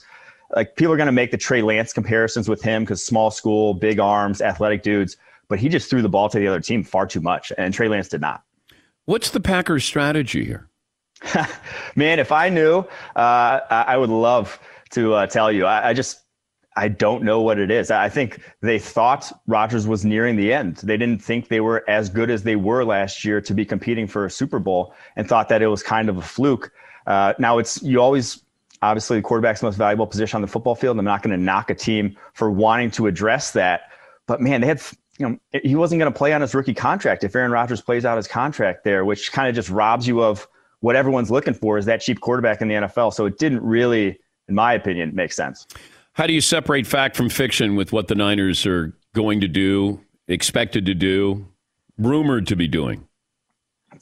[0.55, 3.73] like people are going to make the Trey Lance comparisons with him because small school,
[3.73, 5.17] big arms, athletic dudes,
[5.49, 7.89] but he just threw the ball to the other team far too much, and Trey
[7.89, 8.43] Lance did not.
[9.03, 10.68] What's the Packers' strategy here?
[11.95, 12.79] Man, if I knew,
[13.15, 14.59] uh, I would love
[14.91, 15.65] to uh, tell you.
[15.65, 16.21] I, I just,
[16.75, 17.91] I don't know what it is.
[17.91, 20.77] I think they thought Rodgers was nearing the end.
[20.77, 24.07] They didn't think they were as good as they were last year to be competing
[24.07, 26.71] for a Super Bowl, and thought that it was kind of a fluke.
[27.05, 28.43] Uh, now it's you always.
[28.81, 30.97] Obviously, the quarterback's the most valuable position on the football field.
[30.97, 33.81] I'm not going to knock a team for wanting to address that,
[34.25, 34.81] but man, they had
[35.17, 38.05] you know he wasn't going to play on his rookie contract if Aaron Rodgers plays
[38.05, 40.47] out his contract there, which kind of just robs you of
[40.81, 43.13] what everyone's looking for is that cheap quarterback in the NFL.
[43.13, 45.67] So it didn't really, in my opinion, make sense.
[46.13, 49.99] How do you separate fact from fiction with what the Niners are going to do,
[50.27, 51.45] expected to do,
[51.97, 53.07] rumored to be doing?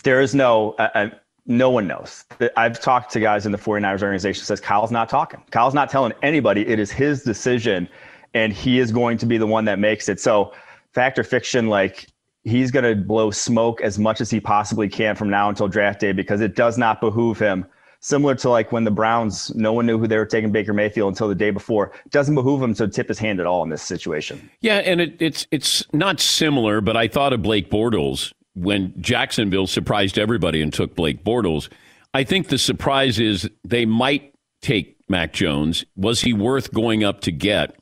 [0.04, 1.10] There is no, uh, uh,
[1.46, 2.26] no one knows.
[2.56, 5.42] I've talked to guys in the 49ers organization says Kyle's not talking.
[5.52, 6.68] Kyle's not telling anybody.
[6.68, 7.88] It is his decision,
[8.34, 10.20] and he is going to be the one that makes it.
[10.20, 10.54] So
[10.94, 12.08] fact or fiction, like
[12.48, 16.00] he's going to blow smoke as much as he possibly can from now until draft
[16.00, 17.66] day because it does not behoove him.
[18.00, 21.12] Similar to like when the Browns, no one knew who they were taking Baker Mayfield
[21.12, 21.92] until the day before.
[22.12, 24.50] Doesn't behoove him to tip his hand at all in this situation.
[24.62, 29.66] Yeah, and it, it's it's not similar, but I thought of Blake Bortles when Jacksonville
[29.66, 31.70] surprised everybody and took Blake Bortles.
[32.14, 35.84] I think the surprise is they might take Mac Jones.
[35.96, 37.80] Was he worth going up to get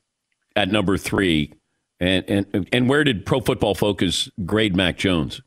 [0.55, 1.53] at number three?
[1.99, 5.41] And and and where did Pro Football Focus grade Mac Jones?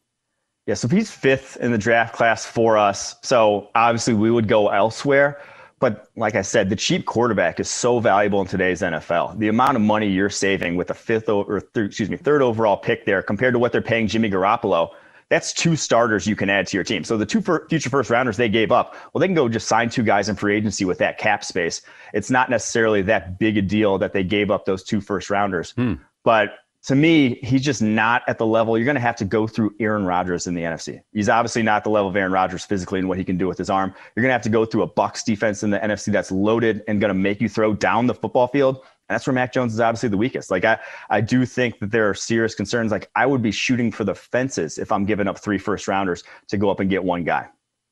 [0.66, 3.16] Yeah, so he's fifth in the draft class for us.
[3.22, 5.40] So obviously we would go elsewhere.
[5.80, 9.38] But like I said, the cheap quarterback is so valuable in today's NFL.
[9.38, 12.76] The amount of money you're saving with a fifth or third, excuse me, third overall
[12.76, 14.90] pick there compared to what they're paying Jimmy Garoppolo,
[15.28, 17.04] that's two starters you can add to your team.
[17.04, 19.88] So the two future first rounders they gave up, well, they can go just sign
[19.88, 21.82] two guys in free agency with that cap space.
[22.12, 25.72] It's not necessarily that big a deal that they gave up those two first rounders.
[25.72, 25.94] Hmm.
[26.24, 26.50] But
[26.84, 28.78] to me, he's just not at the level.
[28.78, 31.00] You're going to have to go through Aaron Rodgers in the NFC.
[31.12, 33.58] He's obviously not the level of Aaron Rodgers physically and what he can do with
[33.58, 33.92] his arm.
[34.14, 36.82] You're going to have to go through a Bucs defense in the NFC that's loaded
[36.88, 38.76] and going to make you throw down the football field.
[38.76, 40.50] And that's where Mac Jones is obviously the weakest.
[40.50, 40.78] Like I,
[41.10, 42.92] I do think that there are serious concerns.
[42.92, 46.24] Like I would be shooting for the fences if I'm giving up three first rounders
[46.48, 47.48] to go up and get one guy.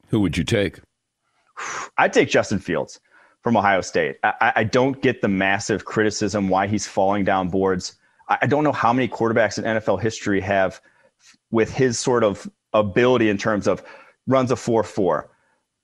[0.09, 0.79] Who would you take?
[1.99, 3.01] I'd take Justin Fields
[3.43, 4.17] from Ohio State.
[4.23, 7.97] I, I don't get the massive criticism why he's falling down boards.
[8.29, 10.81] I don't know how many quarterbacks in NFL history have,
[11.51, 13.83] with his sort of ability in terms of
[14.27, 15.31] runs a 4 4,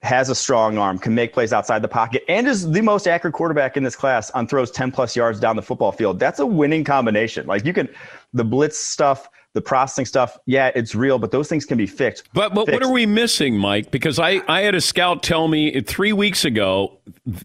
[0.03, 3.35] has a strong arm, can make plays outside the pocket, and is the most accurate
[3.35, 6.19] quarterback in this class on throws 10 plus yards down the football field.
[6.19, 7.47] That's a winning combination.
[7.47, 7.89] Like you can,
[8.33, 12.29] the blitz stuff, the processing stuff, yeah, it's real, but those things can be fixed.
[12.33, 13.91] But, but what are we missing, Mike?
[13.91, 16.99] Because I, I had a scout tell me three weeks ago,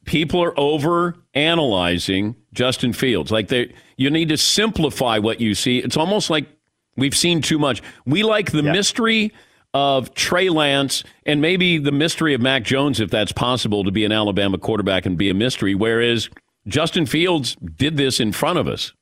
[0.06, 3.32] people are over analyzing Justin Fields.
[3.32, 5.80] Like they, you need to simplify what you see.
[5.80, 6.48] It's almost like
[6.96, 7.82] we've seen too much.
[8.06, 9.34] We like the mystery
[9.74, 14.06] of Trey Lance and maybe the mystery of Mac Jones, if that's possible, to be
[14.06, 15.76] an Alabama quarterback and be a mystery.
[15.76, 16.30] Whereas
[16.68, 18.94] Justin Fields did this in front of us.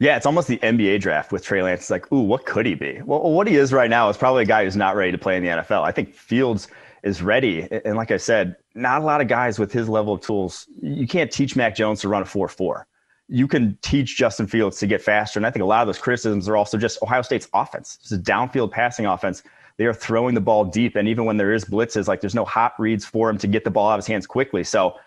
[0.00, 1.82] Yeah, it's almost the NBA draft with Trey Lance.
[1.82, 3.02] It's like, ooh, what could he be?
[3.04, 5.36] Well, what he is right now is probably a guy who's not ready to play
[5.36, 5.82] in the NFL.
[5.82, 6.68] I think Fields
[7.02, 7.68] is ready.
[7.84, 10.66] And like I said, not a lot of guys with his level of tools.
[10.80, 12.86] You can't teach Mac Jones to run a 4 4.
[13.28, 15.38] You can teach Justin Fields to get faster.
[15.38, 17.98] And I think a lot of those criticisms are also just Ohio State's offense.
[18.00, 19.42] It's a downfield passing offense.
[19.76, 20.96] They are throwing the ball deep.
[20.96, 23.64] And even when there is blitzes, like there's no hot reads for him to get
[23.64, 24.64] the ball out of his hands quickly.
[24.64, 24.98] So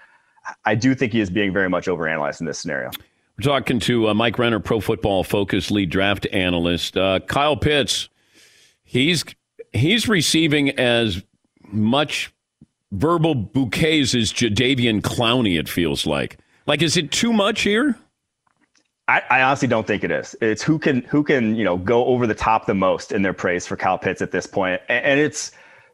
[0.66, 2.92] I do think he is being very much overanalyzed in this scenario.
[3.38, 6.96] We're talking to uh, Mike Renner, Pro Football Focus lead draft analyst.
[6.96, 8.10] Uh, Kyle Pitts,
[8.84, 9.26] he's
[9.72, 11.24] he's receiving as
[11.68, 12.32] much
[12.92, 15.60] verbal bouquets as Jadeveon Clowney.
[15.60, 16.38] It feels like.
[16.68, 17.98] Like, is it too much here?
[19.08, 20.36] I, I honestly don't think it is.
[20.40, 23.34] It's who can who can you know go over the top the most in their
[23.34, 25.52] praise for Kyle Pitts at this point, and, and it's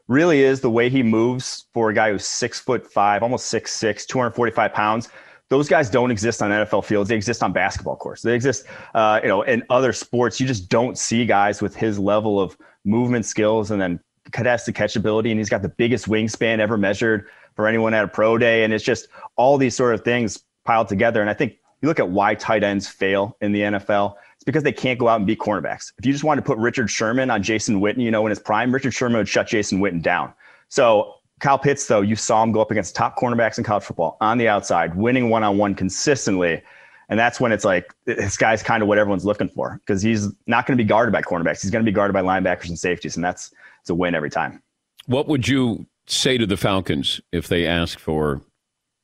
[0.08, 3.72] really is the way he moves for a guy who's six foot five, almost six
[3.72, 5.08] six, 245 pounds.
[5.50, 7.08] Those guys don't exist on NFL fields.
[7.08, 8.22] They exist on basketball courts.
[8.22, 10.40] They exist, uh, you know, in other sports.
[10.40, 15.30] You just don't see guys with his level of movement skills and then contested catchability.
[15.30, 18.62] And he's got the biggest wingspan ever measured for anyone at a pro day.
[18.62, 21.20] And it's just all these sort of things piled together.
[21.20, 24.14] And I think you look at why tight ends fail in the NFL.
[24.36, 25.92] It's because they can't go out and beat cornerbacks.
[25.98, 28.38] If you just wanted to put Richard Sherman on Jason Witten, you know, in his
[28.38, 30.32] prime, Richard Sherman would shut Jason Witten down.
[30.68, 34.16] So Kyle Pitts, though, you saw him go up against top cornerbacks in college football
[34.20, 36.62] on the outside, winning one on one consistently.
[37.08, 40.28] And that's when it's like, this guy's kind of what everyone's looking for because he's
[40.46, 41.62] not going to be guarded by cornerbacks.
[41.62, 43.16] He's going to be guarded by linebackers and safeties.
[43.16, 44.62] And that's it's a win every time.
[45.06, 48.42] What would you say to the Falcons if they ask for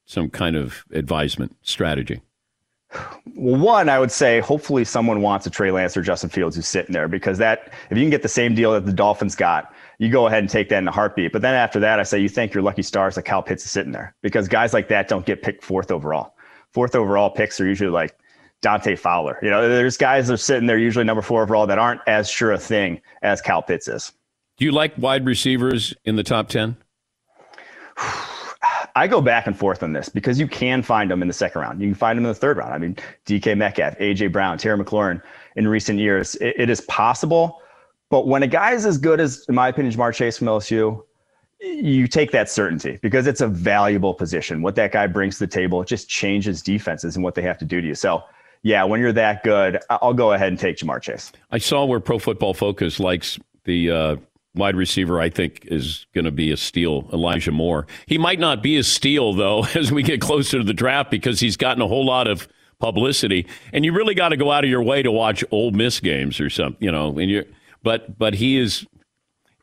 [0.05, 2.20] some kind of advisement strategy?
[3.35, 6.68] Well, one, I would say hopefully someone wants a Trey Lance or Justin Fields who's
[6.68, 9.72] sitting there because that if you can get the same deal that the Dolphins got,
[9.99, 11.33] you go ahead and take that in a heartbeat.
[11.33, 13.71] But then after that, I say you thank your lucky stars that Kyle Pitts is
[13.71, 16.35] sitting there because guys like that don't get picked fourth overall.
[16.73, 18.19] Fourth overall picks are usually like
[18.61, 19.39] Dante Fowler.
[19.43, 22.29] You know, there's guys that are sitting there usually number four overall that aren't as
[22.29, 24.13] sure a thing as Kyle Pitts is.
[24.57, 26.77] Do you like wide receivers in the top 10?
[28.97, 31.61] I go back and forth on this because you can find them in the second
[31.61, 31.83] round.
[31.83, 32.73] You can find them in the third round.
[32.73, 35.21] I mean, DK Metcalf, AJ Brown, Terry McLaurin
[35.57, 36.35] in recent years.
[36.37, 37.61] It, it is possible.
[38.09, 41.03] But when a guy is as good as, in my opinion, Ja'Marr Chase from LSU,
[41.61, 44.62] you take that certainty because it's a valuable position.
[44.62, 47.59] What that guy brings to the table, it just changes defenses and what they have
[47.59, 47.95] to do to you.
[47.95, 48.23] So,
[48.62, 51.33] yeah, when you're that good, I'll go ahead and take Ja'Marr Chase.
[51.51, 54.16] I saw where Pro Football Focus likes the uh,
[54.55, 55.21] wide receiver.
[55.21, 57.87] I think is going to be a steal, Elijah Moore.
[58.07, 61.40] He might not be a steal though as we get closer to the draft because
[61.40, 64.70] he's gotten a whole lot of publicity, and you really got to go out of
[64.70, 67.18] your way to watch Ole Miss games or something, you know.
[67.18, 67.45] And you,
[67.87, 68.84] but but he is.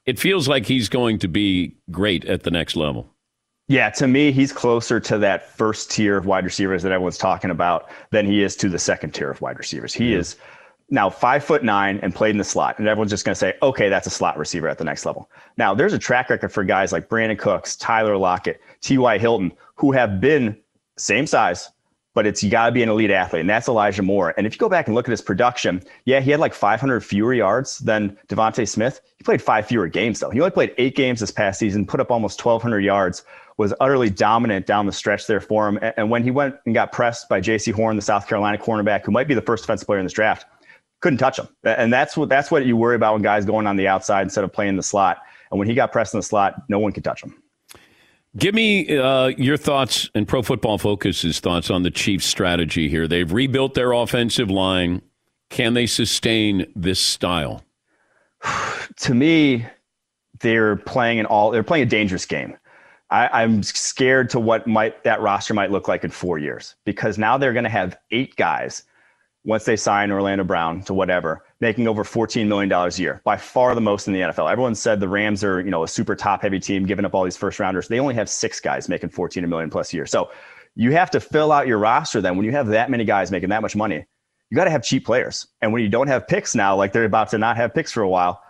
[0.05, 3.09] It feels like he's going to be great at the next level.
[3.67, 7.49] Yeah, to me, he's closer to that first tier of wide receivers that everyone's talking
[7.49, 9.93] about than he is to the second tier of wide receivers.
[9.93, 10.37] He is
[10.89, 13.55] now five foot nine and played in the slot, and everyone's just going to say,
[13.61, 15.29] okay, that's a slot receiver at the next level.
[15.57, 19.17] Now, there's a track record for guys like Brandin Cooks, Tyler Lockett, T.Y.
[19.17, 20.57] Hilton, who have been
[20.97, 21.69] same size,
[22.13, 24.33] but it's you got to be an elite athlete, and that's Elijah Moore.
[24.37, 27.01] And if you go back and look at his production, yeah, he had like 500
[27.01, 29.01] fewer yards than DeVonta Smith.
[29.17, 30.29] He played five fewer games though.
[30.29, 33.23] He only played eight games this past season, put up almost 1,200 yards,
[33.57, 35.79] was utterly dominant down the stretch there for him.
[35.97, 39.11] And when he went and got pressed by Jaycee Horn, the South Carolina cornerback, who
[39.11, 40.45] might be the first defensive player in this draft,
[41.01, 41.47] couldn't touch him.
[41.63, 44.43] And that's what that's what you worry about when guys going on the outside instead
[44.43, 45.17] of playing the slot.
[45.51, 47.42] And when he got pressed in the slot, no one could touch him.
[48.35, 53.07] Give me uh, your thoughts and Pro Football Focus's thoughts on the Chiefs' strategy here.
[53.07, 55.03] They've rebuilt their offensive line.
[55.49, 57.63] Can they sustain this style?
[58.97, 59.65] to me,
[60.39, 61.51] they're playing an all.
[61.51, 62.57] They're playing a dangerous game.
[63.11, 67.19] I, I'm scared to what might that roster might look like in four years because
[67.19, 68.83] now they're going to have eight guys
[69.45, 73.73] once they sign Orlando Brown to whatever, making over $14 million a year, by far
[73.73, 74.51] the most in the NFL.
[74.51, 77.23] Everyone said the Rams are, you know, a super top heavy team, giving up all
[77.23, 77.87] these first rounders.
[77.87, 80.05] They only have six guys making 14 million plus a year.
[80.05, 80.29] So
[80.75, 83.49] you have to fill out your roster then when you have that many guys making
[83.49, 84.05] that much money.
[84.49, 85.47] You got to have cheap players.
[85.61, 88.03] And when you don't have picks now, like they're about to not have picks for
[88.03, 88.43] a while,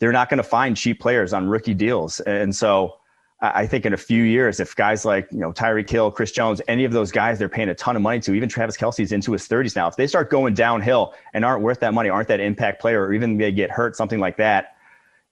[0.00, 2.20] they're not going to find cheap players on rookie deals.
[2.20, 2.96] And so
[3.40, 6.62] I think in a few years, if guys like you know Tyreek Hill, Chris Jones,
[6.68, 9.32] any of those guys they're paying a ton of money to, even Travis Kelce's into
[9.32, 12.40] his 30s now, if they start going downhill and aren't worth that money, aren't that
[12.40, 14.76] impact player, or even they get hurt, something like that,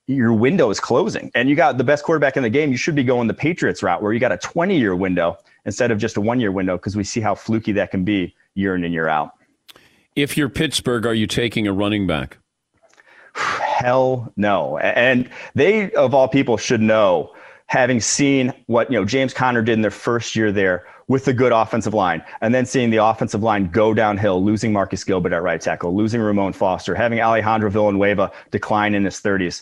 [0.05, 1.31] your window is closing.
[1.33, 2.69] And you got the best quarterback in the game.
[2.69, 5.89] You should be going the Patriots route, where you got a 20 year window instead
[5.89, 8.75] of just a one year window, because we see how fluky that can be year
[8.75, 9.31] in and year out.
[10.15, 12.37] If you're Pittsburgh, are you taking a running back?
[13.33, 14.77] Hell no.
[14.77, 17.33] And they, of all people, should know
[17.67, 21.33] having seen what you know James Conner did in their first year there with the
[21.33, 25.43] good offensive line, and then seeing the offensive line go downhill, losing Marcus Gilbert at
[25.43, 29.61] right tackle, losing Ramon Foster, having Alejandro Villanueva decline in his 30s.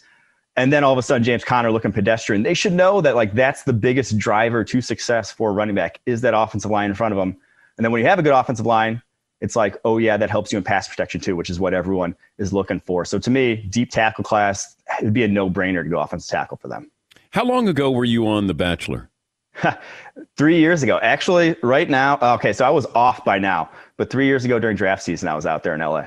[0.56, 2.44] And then all of a sudden, James Conner looking pedestrian.
[2.44, 6.22] They should know that like that's the biggest driver to success for running back is
[6.22, 7.36] that offensive line in front of them.
[7.78, 9.02] And then when you have a good offensive line,
[9.42, 12.16] it's like, oh yeah, that helps you in pass protection too, which is what everyone
[12.38, 13.04] is looking for.
[13.04, 16.70] So to me, deep tackle class, it'd be a no-brainer to go offensive tackle for
[16.70, 16.90] them.
[17.34, 19.10] How long ago were you on The Bachelor?
[20.38, 21.00] three years ago.
[21.02, 24.60] Actually, right now, uh, okay, so I was off by now, but three years ago
[24.60, 26.06] during draft season, I was out there in LA.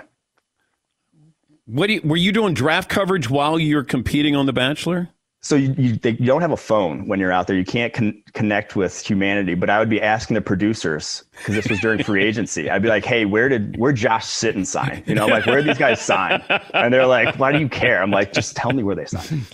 [1.65, 5.09] What you, were you doing draft coverage while you're competing on The Bachelor?
[5.41, 7.57] So you, you, they, you don't have a phone when you're out there.
[7.57, 9.57] You can't con- connect with humanity.
[9.57, 12.71] But I would be asking the producers because this was during free agency.
[12.71, 15.03] I'd be like, "Hey, where did where Josh Sitton sign?
[15.07, 18.03] You know, like where did these guys sign?" And they're like, "Why do you care?"
[18.03, 19.47] I'm like, "Just tell me where they signed."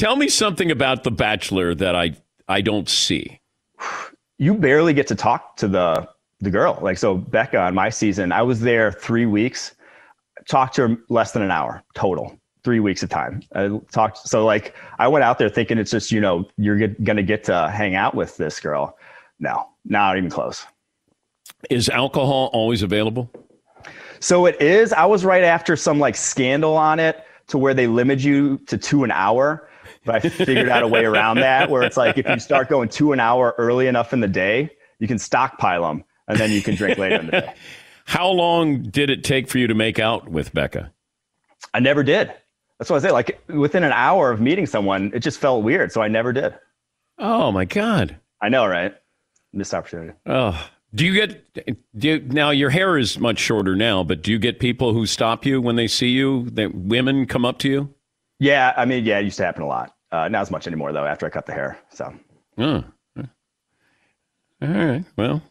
[0.00, 2.16] Tell me something about The Bachelor that I
[2.48, 3.38] I don't see.
[4.38, 6.08] You barely get to talk to the
[6.40, 6.78] the girl.
[6.80, 9.74] Like so, Becca on my season, I was there three weeks.
[10.48, 12.34] Talked to her less than an hour total.
[12.64, 13.42] Three weeks of time.
[13.54, 14.26] I talked.
[14.26, 17.44] So like, I went out there thinking it's just you know you're get, gonna get
[17.44, 18.96] to hang out with this girl.
[19.38, 20.64] No, not even close.
[21.68, 23.30] Is alcohol always available?
[24.18, 24.94] So it is.
[24.94, 28.78] I was right after some like scandal on it to where they limit you to
[28.78, 29.66] two an hour
[30.04, 32.88] but I figured out a way around that where it's like if you start going
[32.88, 36.62] two an hour early enough in the day, you can stockpile them and then you
[36.62, 37.54] can drink later in the day.
[38.06, 40.92] How long did it take for you to make out with Becca?
[41.74, 42.32] I never did.
[42.78, 43.12] That's what I say.
[43.12, 45.92] Like within an hour of meeting someone, it just felt weird.
[45.92, 46.54] So I never did.
[47.18, 48.16] Oh my God.
[48.40, 48.94] I know, right?
[49.52, 50.12] Missed opportunity.
[50.26, 51.54] Oh, do you get
[51.96, 55.06] do you, now your hair is much shorter now, but do you get people who
[55.06, 56.48] stop you when they see you?
[56.50, 57.94] That women come up to you?
[58.40, 59.94] Yeah, I mean, yeah, it used to happen a lot.
[60.10, 61.04] Uh, not as much anymore though.
[61.04, 62.12] After I cut the hair, so.
[62.58, 62.84] Oh.
[64.62, 65.04] All right.
[65.16, 65.42] Well,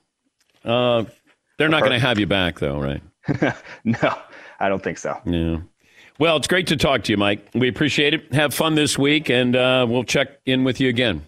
[0.63, 1.05] uh,
[1.57, 3.01] they're not going to have you back though, right?
[3.83, 4.17] no,
[4.59, 5.17] I don't think so.
[5.25, 5.59] Yeah.
[6.19, 7.47] Well, it's great to talk to you, Mike.
[7.55, 8.33] We appreciate it.
[8.33, 11.25] Have fun this week, and uh, we'll check in with you again.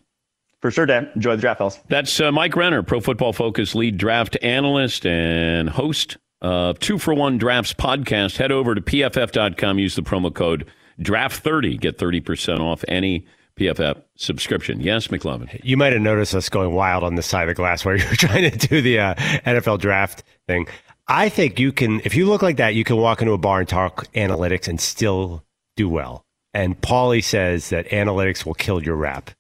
[0.60, 1.10] For sure, Dan.
[1.16, 1.80] Enjoy the draft, fellas.
[1.88, 7.14] That's uh, Mike Renner, Pro Football Focus lead draft analyst and host of Two for
[7.14, 8.38] One Drafts podcast.
[8.38, 9.80] Head over to pff.com.
[9.80, 10.70] Use the promo code
[11.02, 13.26] Draft 30, get 30% off any
[13.58, 14.82] PFF subscription.
[14.82, 15.60] Yes, McLovin.
[15.64, 18.08] You might have noticed us going wild on this side of the glass while you
[18.10, 20.68] were trying to do the uh, NFL draft thing.
[21.08, 23.60] I think you can, if you look like that, you can walk into a bar
[23.60, 25.44] and talk analytics and still
[25.76, 26.26] do well.
[26.54, 29.32] And Paulie says that analytics will kill your rap.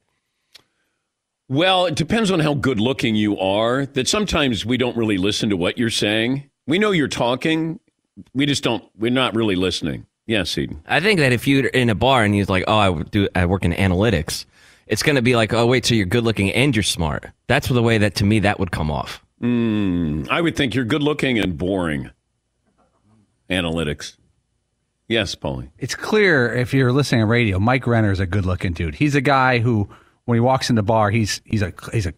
[1.49, 3.85] Well, it depends on how good looking you are.
[3.85, 6.49] That sometimes we don't really listen to what you're saying.
[6.65, 7.79] We know you're talking.
[8.33, 10.05] We just don't, we're not really listening.
[10.31, 10.81] Yes, Eden.
[10.87, 13.45] I think that if you're in a bar and you're like, "Oh, I do, I
[13.45, 14.45] work in analytics,"
[14.87, 17.67] it's going to be like, "Oh, wait, so you're good looking and you're smart." That's
[17.67, 19.21] the way that to me that would come off.
[19.41, 22.11] Mm, I would think you're good looking and boring.
[23.49, 24.15] Analytics.
[25.09, 25.69] Yes, Paulie.
[25.79, 28.95] It's clear if you're listening on radio, Mike Renner is a good looking dude.
[28.95, 29.89] He's a guy who,
[30.23, 32.13] when he walks in the bar, he's he's a he's a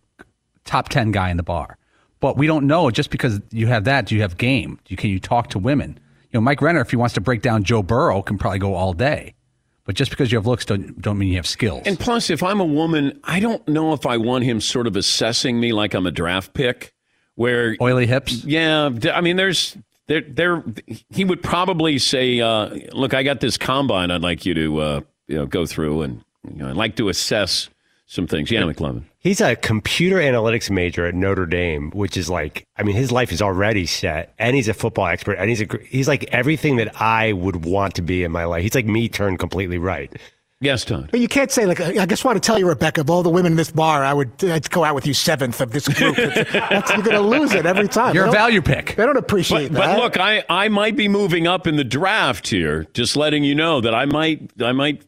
[0.65, 1.79] top ten guy in the bar.
[2.19, 4.05] But we don't know just because you have that.
[4.05, 4.75] Do you have game?
[4.85, 5.99] Do you, can you talk to women?
[6.33, 8.73] You know, Mike Renner, if he wants to break down Joe Burrow, can probably go
[8.73, 9.35] all day.
[9.85, 11.83] But just because you have looks don't don't mean you have skills.
[11.85, 14.95] And plus, if I'm a woman, I don't know if I want him sort of
[14.95, 16.93] assessing me like I'm a draft pick,
[17.35, 18.43] where oily hips.
[18.45, 19.77] Yeah, I mean, there's
[20.07, 20.63] there there.
[21.09, 24.09] He would probably say, uh, "Look, I got this combine.
[24.09, 27.09] I'd like you to uh, you know go through and you know, I'd like to
[27.09, 27.69] assess
[28.05, 29.03] some things." Yeah, McLovin.
[29.23, 33.31] He's a computer analytics major at Notre Dame, which is like, I mean, his life
[33.31, 37.01] is already set, and he's a football expert, and he's a he's like everything that
[37.01, 38.63] I would want to be in my life.
[38.63, 40.11] He's like me turned completely right.
[40.59, 41.09] Yes, Todd.
[41.11, 43.29] But you can't say like I just want to tell you, Rebecca, of all the
[43.29, 46.15] women in this bar, I would I'd go out with you seventh of this group.
[46.15, 48.15] That's, you're going to lose it every time.
[48.15, 48.95] You're a value pick.
[48.95, 49.95] They don't appreciate But, that.
[49.97, 52.87] but look, I, I might be moving up in the draft here.
[52.93, 55.03] Just letting you know that I might I might.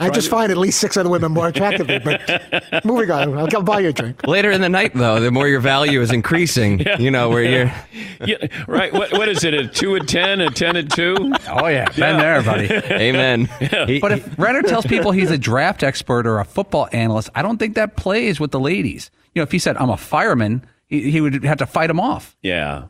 [0.00, 1.86] I just find at least six other women more attractive.
[1.86, 4.26] But moving on, I'll, I'll buy you a drink.
[4.26, 6.98] Later in the night, though, the more your value is increasing, yeah.
[6.98, 7.72] you know, where you're.
[8.22, 8.36] Yeah,
[8.68, 8.92] right.
[8.92, 9.54] What, what is it?
[9.54, 10.42] A two at ten?
[10.42, 11.16] A ten at two?
[11.48, 12.70] Oh yeah, been there, buddy.
[12.70, 13.48] Amen.
[14.00, 17.56] but if Renner tells people he's a draft expert or a football analyst, I don't
[17.56, 19.10] think that plays with the ladies.
[19.34, 21.98] You know, if he said I'm a fireman, he, he would have to fight him
[21.98, 22.36] off.
[22.42, 22.88] Yeah.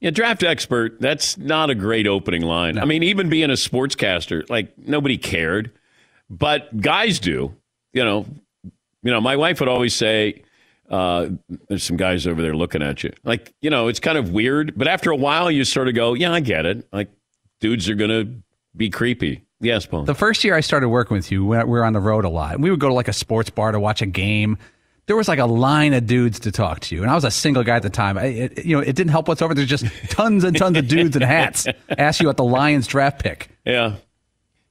[0.00, 2.78] Yeah, draft expert, that's not a great opening line.
[2.78, 5.70] I mean, even being a sportscaster, like nobody cared.
[6.30, 7.54] But guys do.
[7.92, 8.26] You know,
[9.02, 10.42] you know, my wife would always say,
[10.90, 11.28] uh,
[11.68, 13.12] there's some guys over there looking at you.
[13.24, 16.14] Like, you know, it's kind of weird, but after a while you sort of go,
[16.14, 16.86] Yeah, I get it.
[16.92, 17.10] Like
[17.60, 18.24] dudes are gonna
[18.76, 19.42] be creepy.
[19.60, 20.02] Yes, Paul.
[20.04, 22.60] The first year I started working with you, we were on the road a lot.
[22.60, 24.58] We would go to like a sports bar to watch a game.
[25.06, 27.30] There was like a line of dudes to talk to, you, and I was a
[27.30, 28.18] single guy at the time.
[28.18, 29.54] I, it, you know, it didn't help whatsoever.
[29.54, 31.66] There's just tons and tons of dudes in hats
[31.96, 33.48] ask you at the Lions draft pick.
[33.64, 33.96] Yeah.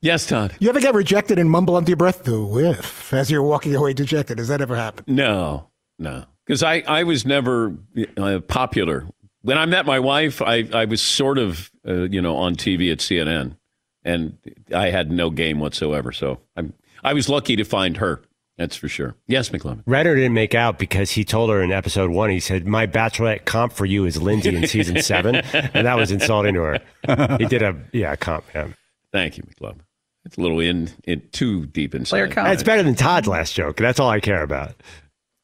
[0.01, 0.55] Yes, Todd.
[0.59, 3.93] You ever get rejected and mumble under your breath the whiff as you're walking away
[3.93, 4.37] dejected?
[4.37, 5.07] Has that ever happened?
[5.07, 6.25] No, no.
[6.45, 7.75] Because I, I was never
[8.17, 9.07] uh, popular.
[9.41, 12.91] When I met my wife, I, I was sort of, uh, you know, on TV
[12.91, 13.57] at CNN,
[14.03, 14.37] and
[14.73, 16.11] I had no game whatsoever.
[16.11, 16.73] So I'm,
[17.03, 18.21] I was lucky to find her.
[18.57, 19.15] That's for sure.
[19.27, 19.81] Yes, McLovin.
[19.85, 23.45] Renner didn't make out because he told her in episode one, he said, My bachelorette
[23.45, 25.35] comp for you is Lindsay in season seven.
[25.53, 27.37] and that was insulting to her.
[27.37, 28.45] He did a, yeah, comp.
[28.53, 28.69] Yeah.
[29.15, 29.79] Thank you, McLovin.
[30.25, 32.33] It's a little in, in too deep inside.
[32.37, 33.77] It's better than Todd's last joke.
[33.77, 34.73] That's all I care about.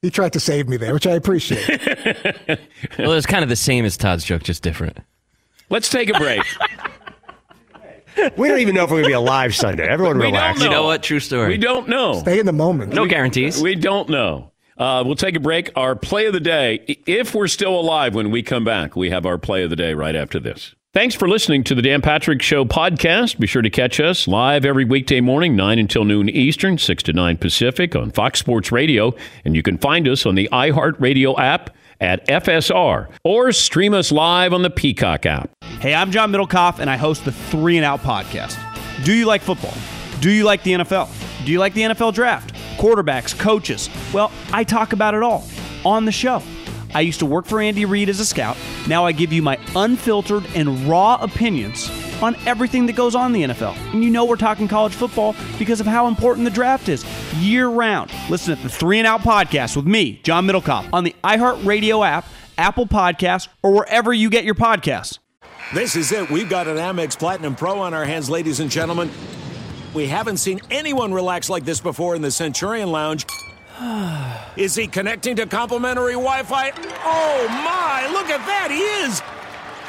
[0.01, 1.65] He tried to save me there, which I appreciate.
[2.99, 4.97] Well, it's kind of the same as Todd's joke, just different.
[5.69, 6.41] Let's take a break.
[8.37, 9.87] We don't even know if we're going to be alive Sunday.
[9.87, 10.59] Everyone We don't relax.
[10.59, 10.65] know.
[10.65, 11.01] You know what?
[11.01, 11.47] True story.
[11.47, 12.19] We don't know.
[12.19, 12.93] Stay in the moment.
[12.93, 13.61] No guarantees.
[13.61, 14.51] We don't know.
[14.77, 15.69] Uh, we'll take a break.
[15.77, 19.25] Our play of the day, if we're still alive when we come back, we have
[19.25, 20.75] our play of the day right after this.
[20.93, 23.39] Thanks for listening to the Dan Patrick Show podcast.
[23.39, 27.13] Be sure to catch us live every weekday morning, 9 until noon Eastern, 6 to
[27.13, 29.15] 9 Pacific on Fox Sports Radio.
[29.45, 34.51] And you can find us on the iHeartRadio app at FSR or stream us live
[34.51, 35.49] on the Peacock app.
[35.79, 38.59] Hey, I'm John Middlekauff, and I host the Three and Out podcast.
[39.05, 39.73] Do you like football?
[40.19, 41.07] Do you like the NFL?
[41.45, 42.53] Do you like the NFL draft?
[42.77, 43.89] Quarterbacks, coaches?
[44.13, 45.45] Well, I talk about it all
[45.85, 46.43] on the show.
[46.93, 48.57] I used to work for Andy Reid as a scout.
[48.87, 51.89] Now I give you my unfiltered and raw opinions
[52.21, 53.75] on everything that goes on in the NFL.
[53.93, 57.03] And you know we're talking college football because of how important the draft is
[57.35, 58.11] year round.
[58.29, 62.25] Listen to the Three and Out podcast with me, John Middlekauff, on the iHeartRadio app,
[62.57, 65.19] Apple Podcasts, or wherever you get your podcasts.
[65.73, 66.29] This is it.
[66.29, 69.09] We've got an Amex Platinum Pro on our hands, ladies and gentlemen.
[69.93, 73.25] We haven't seen anyone relax like this before in the Centurion Lounge.
[74.57, 76.71] Is he connecting to complimentary Wi Fi?
[77.03, 79.21] Oh my, look at that, he is!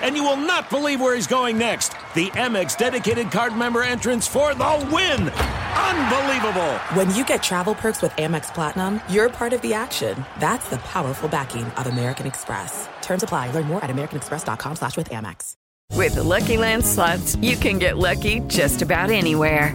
[0.02, 1.92] And you will not believe where he's going next.
[2.14, 5.28] The Amex dedicated card member entrance for the win!
[5.28, 6.72] Unbelievable!
[6.94, 10.24] When you get travel perks with Amex Platinum, you're part of the action.
[10.40, 12.88] That's the powerful backing of American Express.
[13.02, 13.50] Terms apply.
[13.50, 15.56] Learn more at americanexpress.com slash with Amex.
[15.92, 19.74] With the Lucky Land slots, you can get lucky just about anywhere.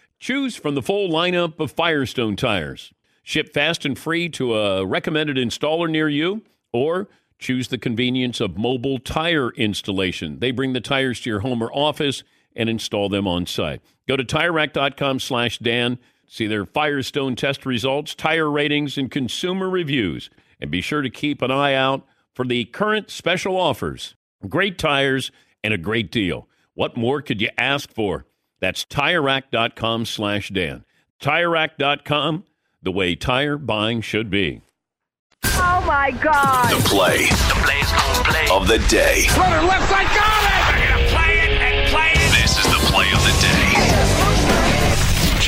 [0.21, 2.93] Choose from the full lineup of Firestone tires.
[3.23, 7.09] Ship fast and free to a recommended installer near you, or
[7.39, 10.37] choose the convenience of mobile tire installation.
[10.37, 12.21] They bring the tires to your home or office
[12.55, 13.81] and install them on site.
[14.07, 15.97] Go to TireRack.com slash Dan.
[16.27, 20.29] See their Firestone test results, tire ratings, and consumer reviews.
[20.59, 22.05] And be sure to keep an eye out
[22.35, 24.13] for the current special offers.
[24.47, 25.31] Great tires
[25.63, 26.47] and a great deal.
[26.75, 28.27] What more could you ask for?
[28.61, 30.85] That's TireRack.com slash Dan.
[31.19, 32.45] TireRack.com,
[32.81, 34.61] the way tire buying should be.
[35.43, 36.69] Oh my God.
[36.71, 37.25] The play.
[37.25, 38.47] The play's gonna play.
[38.51, 39.25] Of the day.
[39.37, 40.79] Runner left side, got it!
[40.79, 42.41] They're gonna play it and play it.
[42.41, 43.70] This is the play of the day.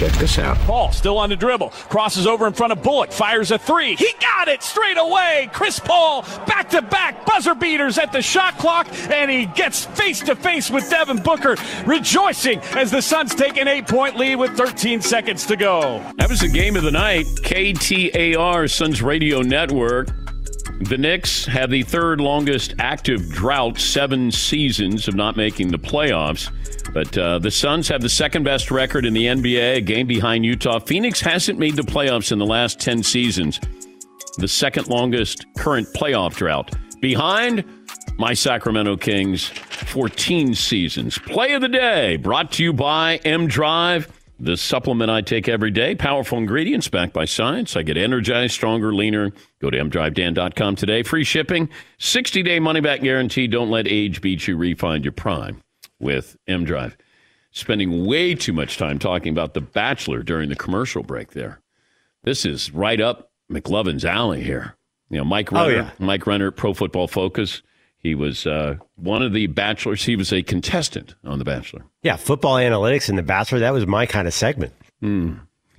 [0.03, 0.57] Check this out.
[0.57, 1.69] Paul still on the dribble.
[1.69, 3.13] Crosses over in front of Bullock.
[3.13, 3.95] Fires a three.
[3.95, 5.49] He got it straight away.
[5.53, 8.89] Chris Paul back to back buzzer beaters at the shot clock.
[9.09, 13.69] And he gets face to face with Devin Booker, rejoicing as the Suns take an
[13.69, 16.03] eight point lead with 13 seconds to go.
[16.17, 17.25] That was the game of the night.
[17.41, 20.09] KTAR, Suns Radio Network.
[20.83, 26.51] The Knicks have the third longest active drought, seven seasons of not making the playoffs.
[26.93, 30.45] But uh, the Suns have the second best record in the NBA, a game behind
[30.45, 30.79] Utah.
[30.79, 33.61] Phoenix hasn't made the playoffs in the last 10 seasons,
[34.37, 36.71] the second longest current playoff drought.
[36.99, 37.63] Behind
[38.17, 41.17] my Sacramento Kings, 14 seasons.
[41.17, 44.11] Play of the day brought to you by M Drive.
[44.43, 47.77] The supplement I take every day, powerful ingredients backed by science.
[47.77, 49.31] I get energized, stronger, leaner.
[49.61, 51.01] Go to mdrivedan.com today.
[51.01, 51.69] Free shipping,
[51.99, 53.47] 60 day money back guarantee.
[53.47, 54.57] Don't let age beat you.
[54.57, 55.61] Refine your prime
[55.97, 56.97] with M Drive.
[57.51, 61.61] Spending way too much time talking about The Bachelor during the commercial break there.
[62.23, 64.75] This is right up McLovin's alley here.
[65.09, 65.91] You know, Mike Oh, Renner, yeah.
[65.99, 67.61] Mike Renner, Pro Football Focus.
[68.03, 70.03] He was uh, one of the bachelors.
[70.03, 71.85] He was a contestant on The Bachelor.
[72.01, 74.73] Yeah, football analytics and The Bachelor, that was my kind of segment.
[75.01, 75.35] Hmm.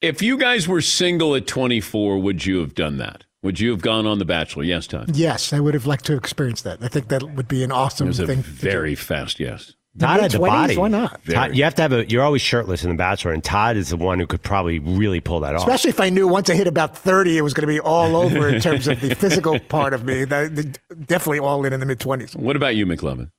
[0.00, 3.24] if you guys were single at 24, would you have done that?
[3.42, 4.62] Would you have gone on The Bachelor?
[4.62, 5.16] Yes, Todd.
[5.16, 6.78] Yes, I would have liked to experience that.
[6.80, 8.42] I think that would be an awesome It was a thing.
[8.42, 9.74] very fast yes.
[9.98, 10.76] Todd had the body.
[10.76, 11.20] why not?
[11.26, 12.08] Todd, you have to have a.
[12.08, 15.20] You're always shirtless in The Bachelor, and Todd is the one who could probably really
[15.20, 15.60] pull that off.
[15.62, 18.16] Especially if I knew once I hit about 30, it was going to be all
[18.16, 20.24] over in terms of the physical part of me.
[20.24, 22.34] That, that- definitely all in in the mid 20s.
[22.34, 23.30] What about you, McLovin?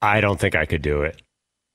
[0.00, 1.20] I don't think I could do it.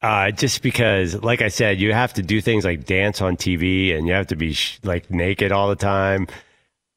[0.02, 3.96] Uh, just because, like I said, you have to do things like dance on TV,
[3.96, 6.28] and you have to be sh- like naked all the time.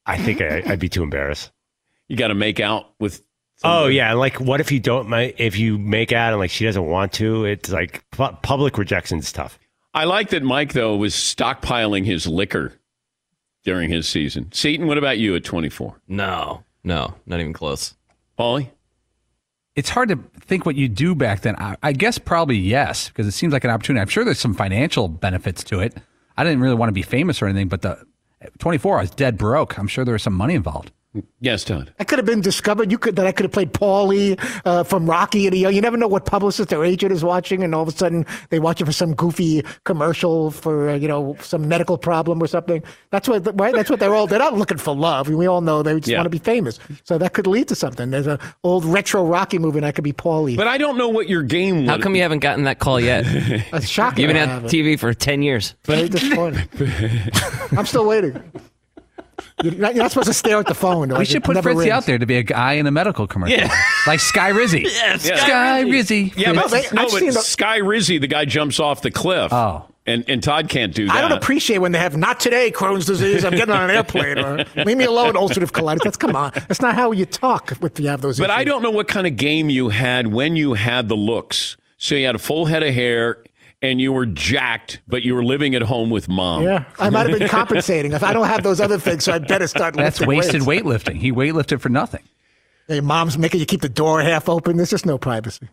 [0.07, 1.51] I think I, I'd be too embarrassed.
[2.09, 3.23] You got to make out with.
[3.67, 5.09] Oh yeah, like, what if you don't?
[5.09, 8.79] ma- If you make out and like she doesn't want to, it's like pu- public
[8.79, 9.59] rejection is tough.
[9.95, 12.75] I like that Mike, though, was stockpiling his liquor
[13.65, 14.53] during his season.
[14.53, 16.01] Seton, what about you at 24?
[16.07, 17.95] No, no, not even close.
[18.39, 18.71] Paulie?
[19.75, 21.57] It's hard to think what you do back then.
[21.59, 24.01] I, I guess probably yes, because it seems like an opportunity.
[24.03, 25.95] I'm sure there's some financial benefits to it.
[26.37, 27.99] I didn't really want to be famous or anything, but the
[28.59, 29.79] 24, I was dead broke.
[29.79, 30.93] I'm sure there was some money involved.
[31.41, 31.93] Yes, Todd.
[31.99, 32.91] I could have been discovered.
[32.91, 35.47] You could that I could have played Paulie uh, from Rocky.
[35.47, 37.93] And you, you never know what publicist or agent is watching, and all of a
[37.97, 42.43] sudden they watch it for some goofy commercial for uh, you know some medical problem
[42.43, 42.83] or something.
[43.11, 43.75] That's what right.
[43.75, 44.27] That's what they're all.
[44.27, 45.29] They're not looking for love.
[45.29, 46.19] We all know they just Yeah.
[46.19, 46.79] want to be famous.
[47.05, 48.11] So that could lead to something.
[48.11, 50.57] There's an old retro Rocky movie, and I could be Paulie.
[50.57, 51.81] But I don't know what your game.
[51.83, 51.89] Was.
[51.89, 53.25] How would- come you haven't gotten that call yet?
[53.71, 54.25] That's shocking.
[54.25, 54.63] You've been on.
[54.65, 55.75] TV for 10 years.
[55.85, 56.69] Very disappointing.
[57.77, 58.43] I'm still waiting.
[59.71, 61.09] You're not, you're not supposed to stare at the phone.
[61.17, 61.91] we should put never Fritzy rings.
[61.93, 63.59] out there to be a guy in a medical commercial.
[63.59, 63.75] Yeah.
[64.07, 64.85] Like Skyrizi.
[64.97, 66.33] Yeah, Sky, Rizzy.
[66.37, 66.93] Yeah, but, Fritz.
[66.93, 69.53] no, but Sky Rizzy, the guy jumps off the cliff.
[69.53, 69.85] Oh.
[70.07, 71.17] And, and Todd can't do that.
[71.17, 73.45] I don't appreciate when they have not today Crohn's disease.
[73.45, 76.05] I'm getting on an airplane or leave me alone ulcerative colitis.
[76.05, 76.53] That's come on.
[76.55, 78.39] That's not how you talk if you have those.
[78.39, 81.77] But I don't know what kind of game you had when you had the looks.
[81.99, 83.43] So you had a full head of hair
[83.83, 86.63] and you were jacked, but you were living at home with mom.
[86.65, 88.13] Yeah, I might have been compensating.
[88.13, 89.95] If I don't have those other things, so I better start.
[89.95, 90.85] That's lifting wasted weights.
[90.85, 91.17] weightlifting.
[91.17, 92.23] He weightlifted for nothing.
[92.89, 94.77] Hey, mom's making you keep the door half open.
[94.77, 95.69] There's just no privacy.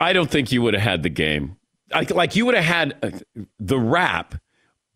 [0.00, 1.56] I don't think you would have had the game.
[1.92, 3.10] Like, like you would have had uh,
[3.58, 4.36] the rap,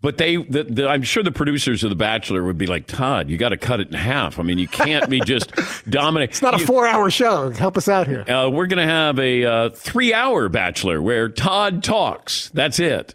[0.03, 3.31] But they, the, the, I'm sure the producers of The Bachelor would be like, Todd,
[3.31, 4.41] you got to cut it in half.
[4.41, 5.53] I mean, you can't be just
[5.89, 6.31] dominate.
[6.31, 7.51] It's not a four-hour show.
[7.51, 8.29] Help us out here.
[8.29, 12.51] Uh, we're going to have a uh, three-hour Bachelor where Todd talks.
[12.53, 13.15] That's it.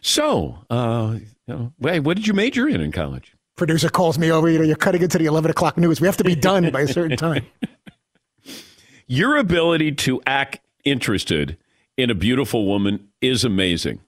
[0.00, 3.36] So, uh, you know, wait, what did you major in in college?
[3.54, 4.50] Producer calls me over.
[4.50, 6.00] You know, you're cutting into the 11 o'clock news.
[6.00, 7.46] We have to be done by a certain time.
[9.06, 11.56] Your ability to act interested
[11.96, 14.00] in a beautiful woman is amazing.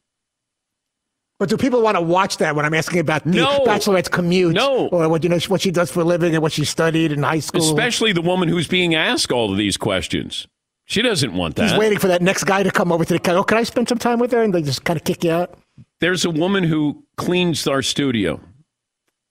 [1.39, 3.61] But do people want to watch that when I'm asking about the No.
[3.65, 4.55] bachelorette's commute?
[4.55, 4.89] No.
[4.89, 7.23] Or what you know what she does for a living and what she studied in
[7.23, 7.63] high school?
[7.63, 10.49] Especially the woman who's being asked all of these questions.
[10.85, 11.71] She doesn't want that.
[11.71, 13.89] He's waiting for that next guy to come over to the oh, can I spend
[13.89, 14.43] some time with her?
[14.43, 15.57] And they just kind of kick you out.
[16.01, 18.41] There's a woman who cleans our studio,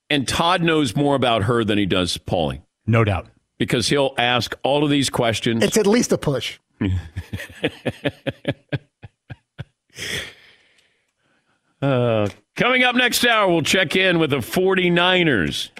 [0.08, 2.62] and Todd knows more about her than he does Paulie.
[2.86, 3.26] No doubt.
[3.58, 5.64] Because he'll ask all of these questions.
[5.64, 6.58] It's at least a push.
[11.80, 15.70] Uh, coming up next hour, we'll check in with the 49ers.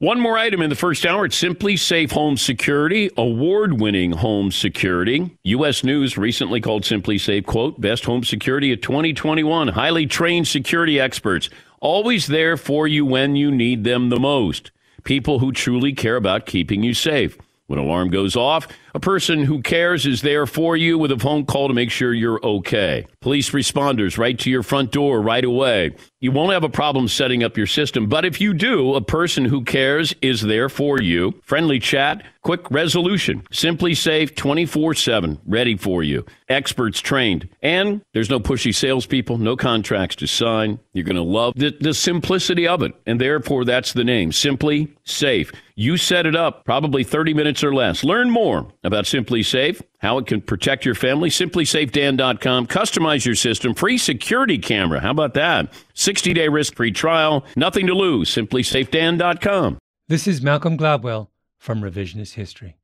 [0.00, 1.24] One more item in the first hour.
[1.24, 5.36] It's SimpliSafe Home Security, award winning home security.
[5.42, 5.82] U.S.
[5.82, 9.68] News recently called SimpliSafe, quote, best home security of 2021.
[9.68, 11.50] Highly trained security experts,
[11.80, 14.70] always there for you when you need them the most.
[15.02, 17.36] People who truly care about keeping you safe.
[17.68, 21.44] When alarm goes off, a person who cares is there for you with a phone
[21.44, 23.06] call to make sure you're okay.
[23.20, 25.94] Police responders right to your front door right away.
[26.18, 29.44] You won't have a problem setting up your system, but if you do, a person
[29.44, 31.34] who cares is there for you.
[31.44, 36.24] Friendly chat, quick resolution, simply safe 24 7, ready for you.
[36.48, 37.50] Experts trained.
[37.60, 40.78] And there's no pushy salespeople, no contracts to sign.
[40.94, 42.94] You're going to love the, the simplicity of it.
[43.04, 45.52] And therefore, that's the name Simply Safe.
[45.80, 48.02] You set it up, probably 30 minutes or less.
[48.02, 51.28] Learn more about SimpliSafe, how it can protect your family.
[51.30, 52.66] SimpliSafeDan.com.
[52.66, 53.74] Customize your system.
[53.74, 54.98] Free security camera.
[54.98, 55.72] How about that?
[55.94, 57.44] 60 day risk free trial.
[57.54, 58.28] Nothing to lose.
[58.34, 59.78] SimpliSafeDan.com.
[60.08, 62.76] This is Malcolm Gladwell from Revisionist History.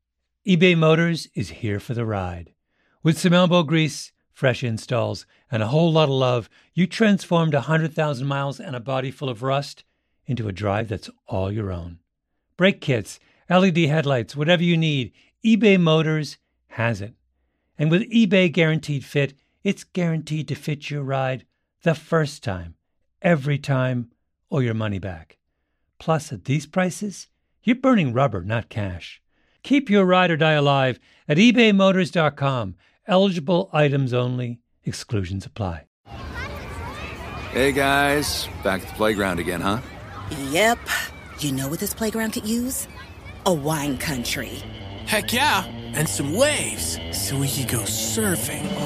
[0.47, 2.53] eBay Motors is here for the ride.
[3.03, 8.25] With some elbow grease, fresh installs, and a whole lot of love, you transformed 100,000
[8.25, 9.83] miles and a body full of rust
[10.27, 11.99] into a drive that's all your own.
[12.57, 13.19] Brake kits,
[13.51, 15.13] LED headlights, whatever you need,
[15.45, 16.39] eBay Motors
[16.69, 17.15] has it.
[17.77, 19.35] And with eBay Guaranteed Fit,
[19.65, 21.45] it's guaranteed to fit your ride
[21.83, 22.77] the first time,
[23.23, 24.11] every time,
[24.51, 25.39] or your money back.
[25.99, 27.29] Plus, at these prices,
[27.63, 29.21] you're burning rubber, not cash.
[29.63, 32.77] Keep your ride or die alive at ebaymotors.com.
[33.07, 35.87] Eligible items only, exclusions apply.
[37.51, 39.81] Hey guys, back at the playground again, huh?
[40.51, 40.79] Yep.
[41.45, 42.89] You know what this playground could use?
[43.45, 44.63] A wine country.
[45.05, 48.65] Heck yeah, and some waves so we could go surfing.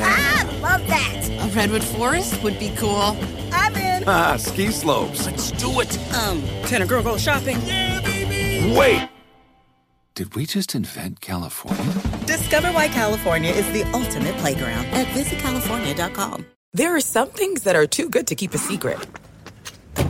[0.00, 1.28] ah, love that.
[1.28, 3.14] A redwood forest would be cool.
[3.52, 4.04] I'm in.
[4.08, 5.26] Ah, ski slopes.
[5.26, 5.98] Let's do it.
[6.14, 7.60] Um, can a girl go shopping?
[7.66, 8.74] Yeah, baby.
[8.74, 9.06] Wait!
[10.14, 11.92] Did we just invent California?
[12.24, 16.46] Discover why California is the ultimate playground at visitcalifornia.com.
[16.72, 18.98] There are some things that are too good to keep a secret.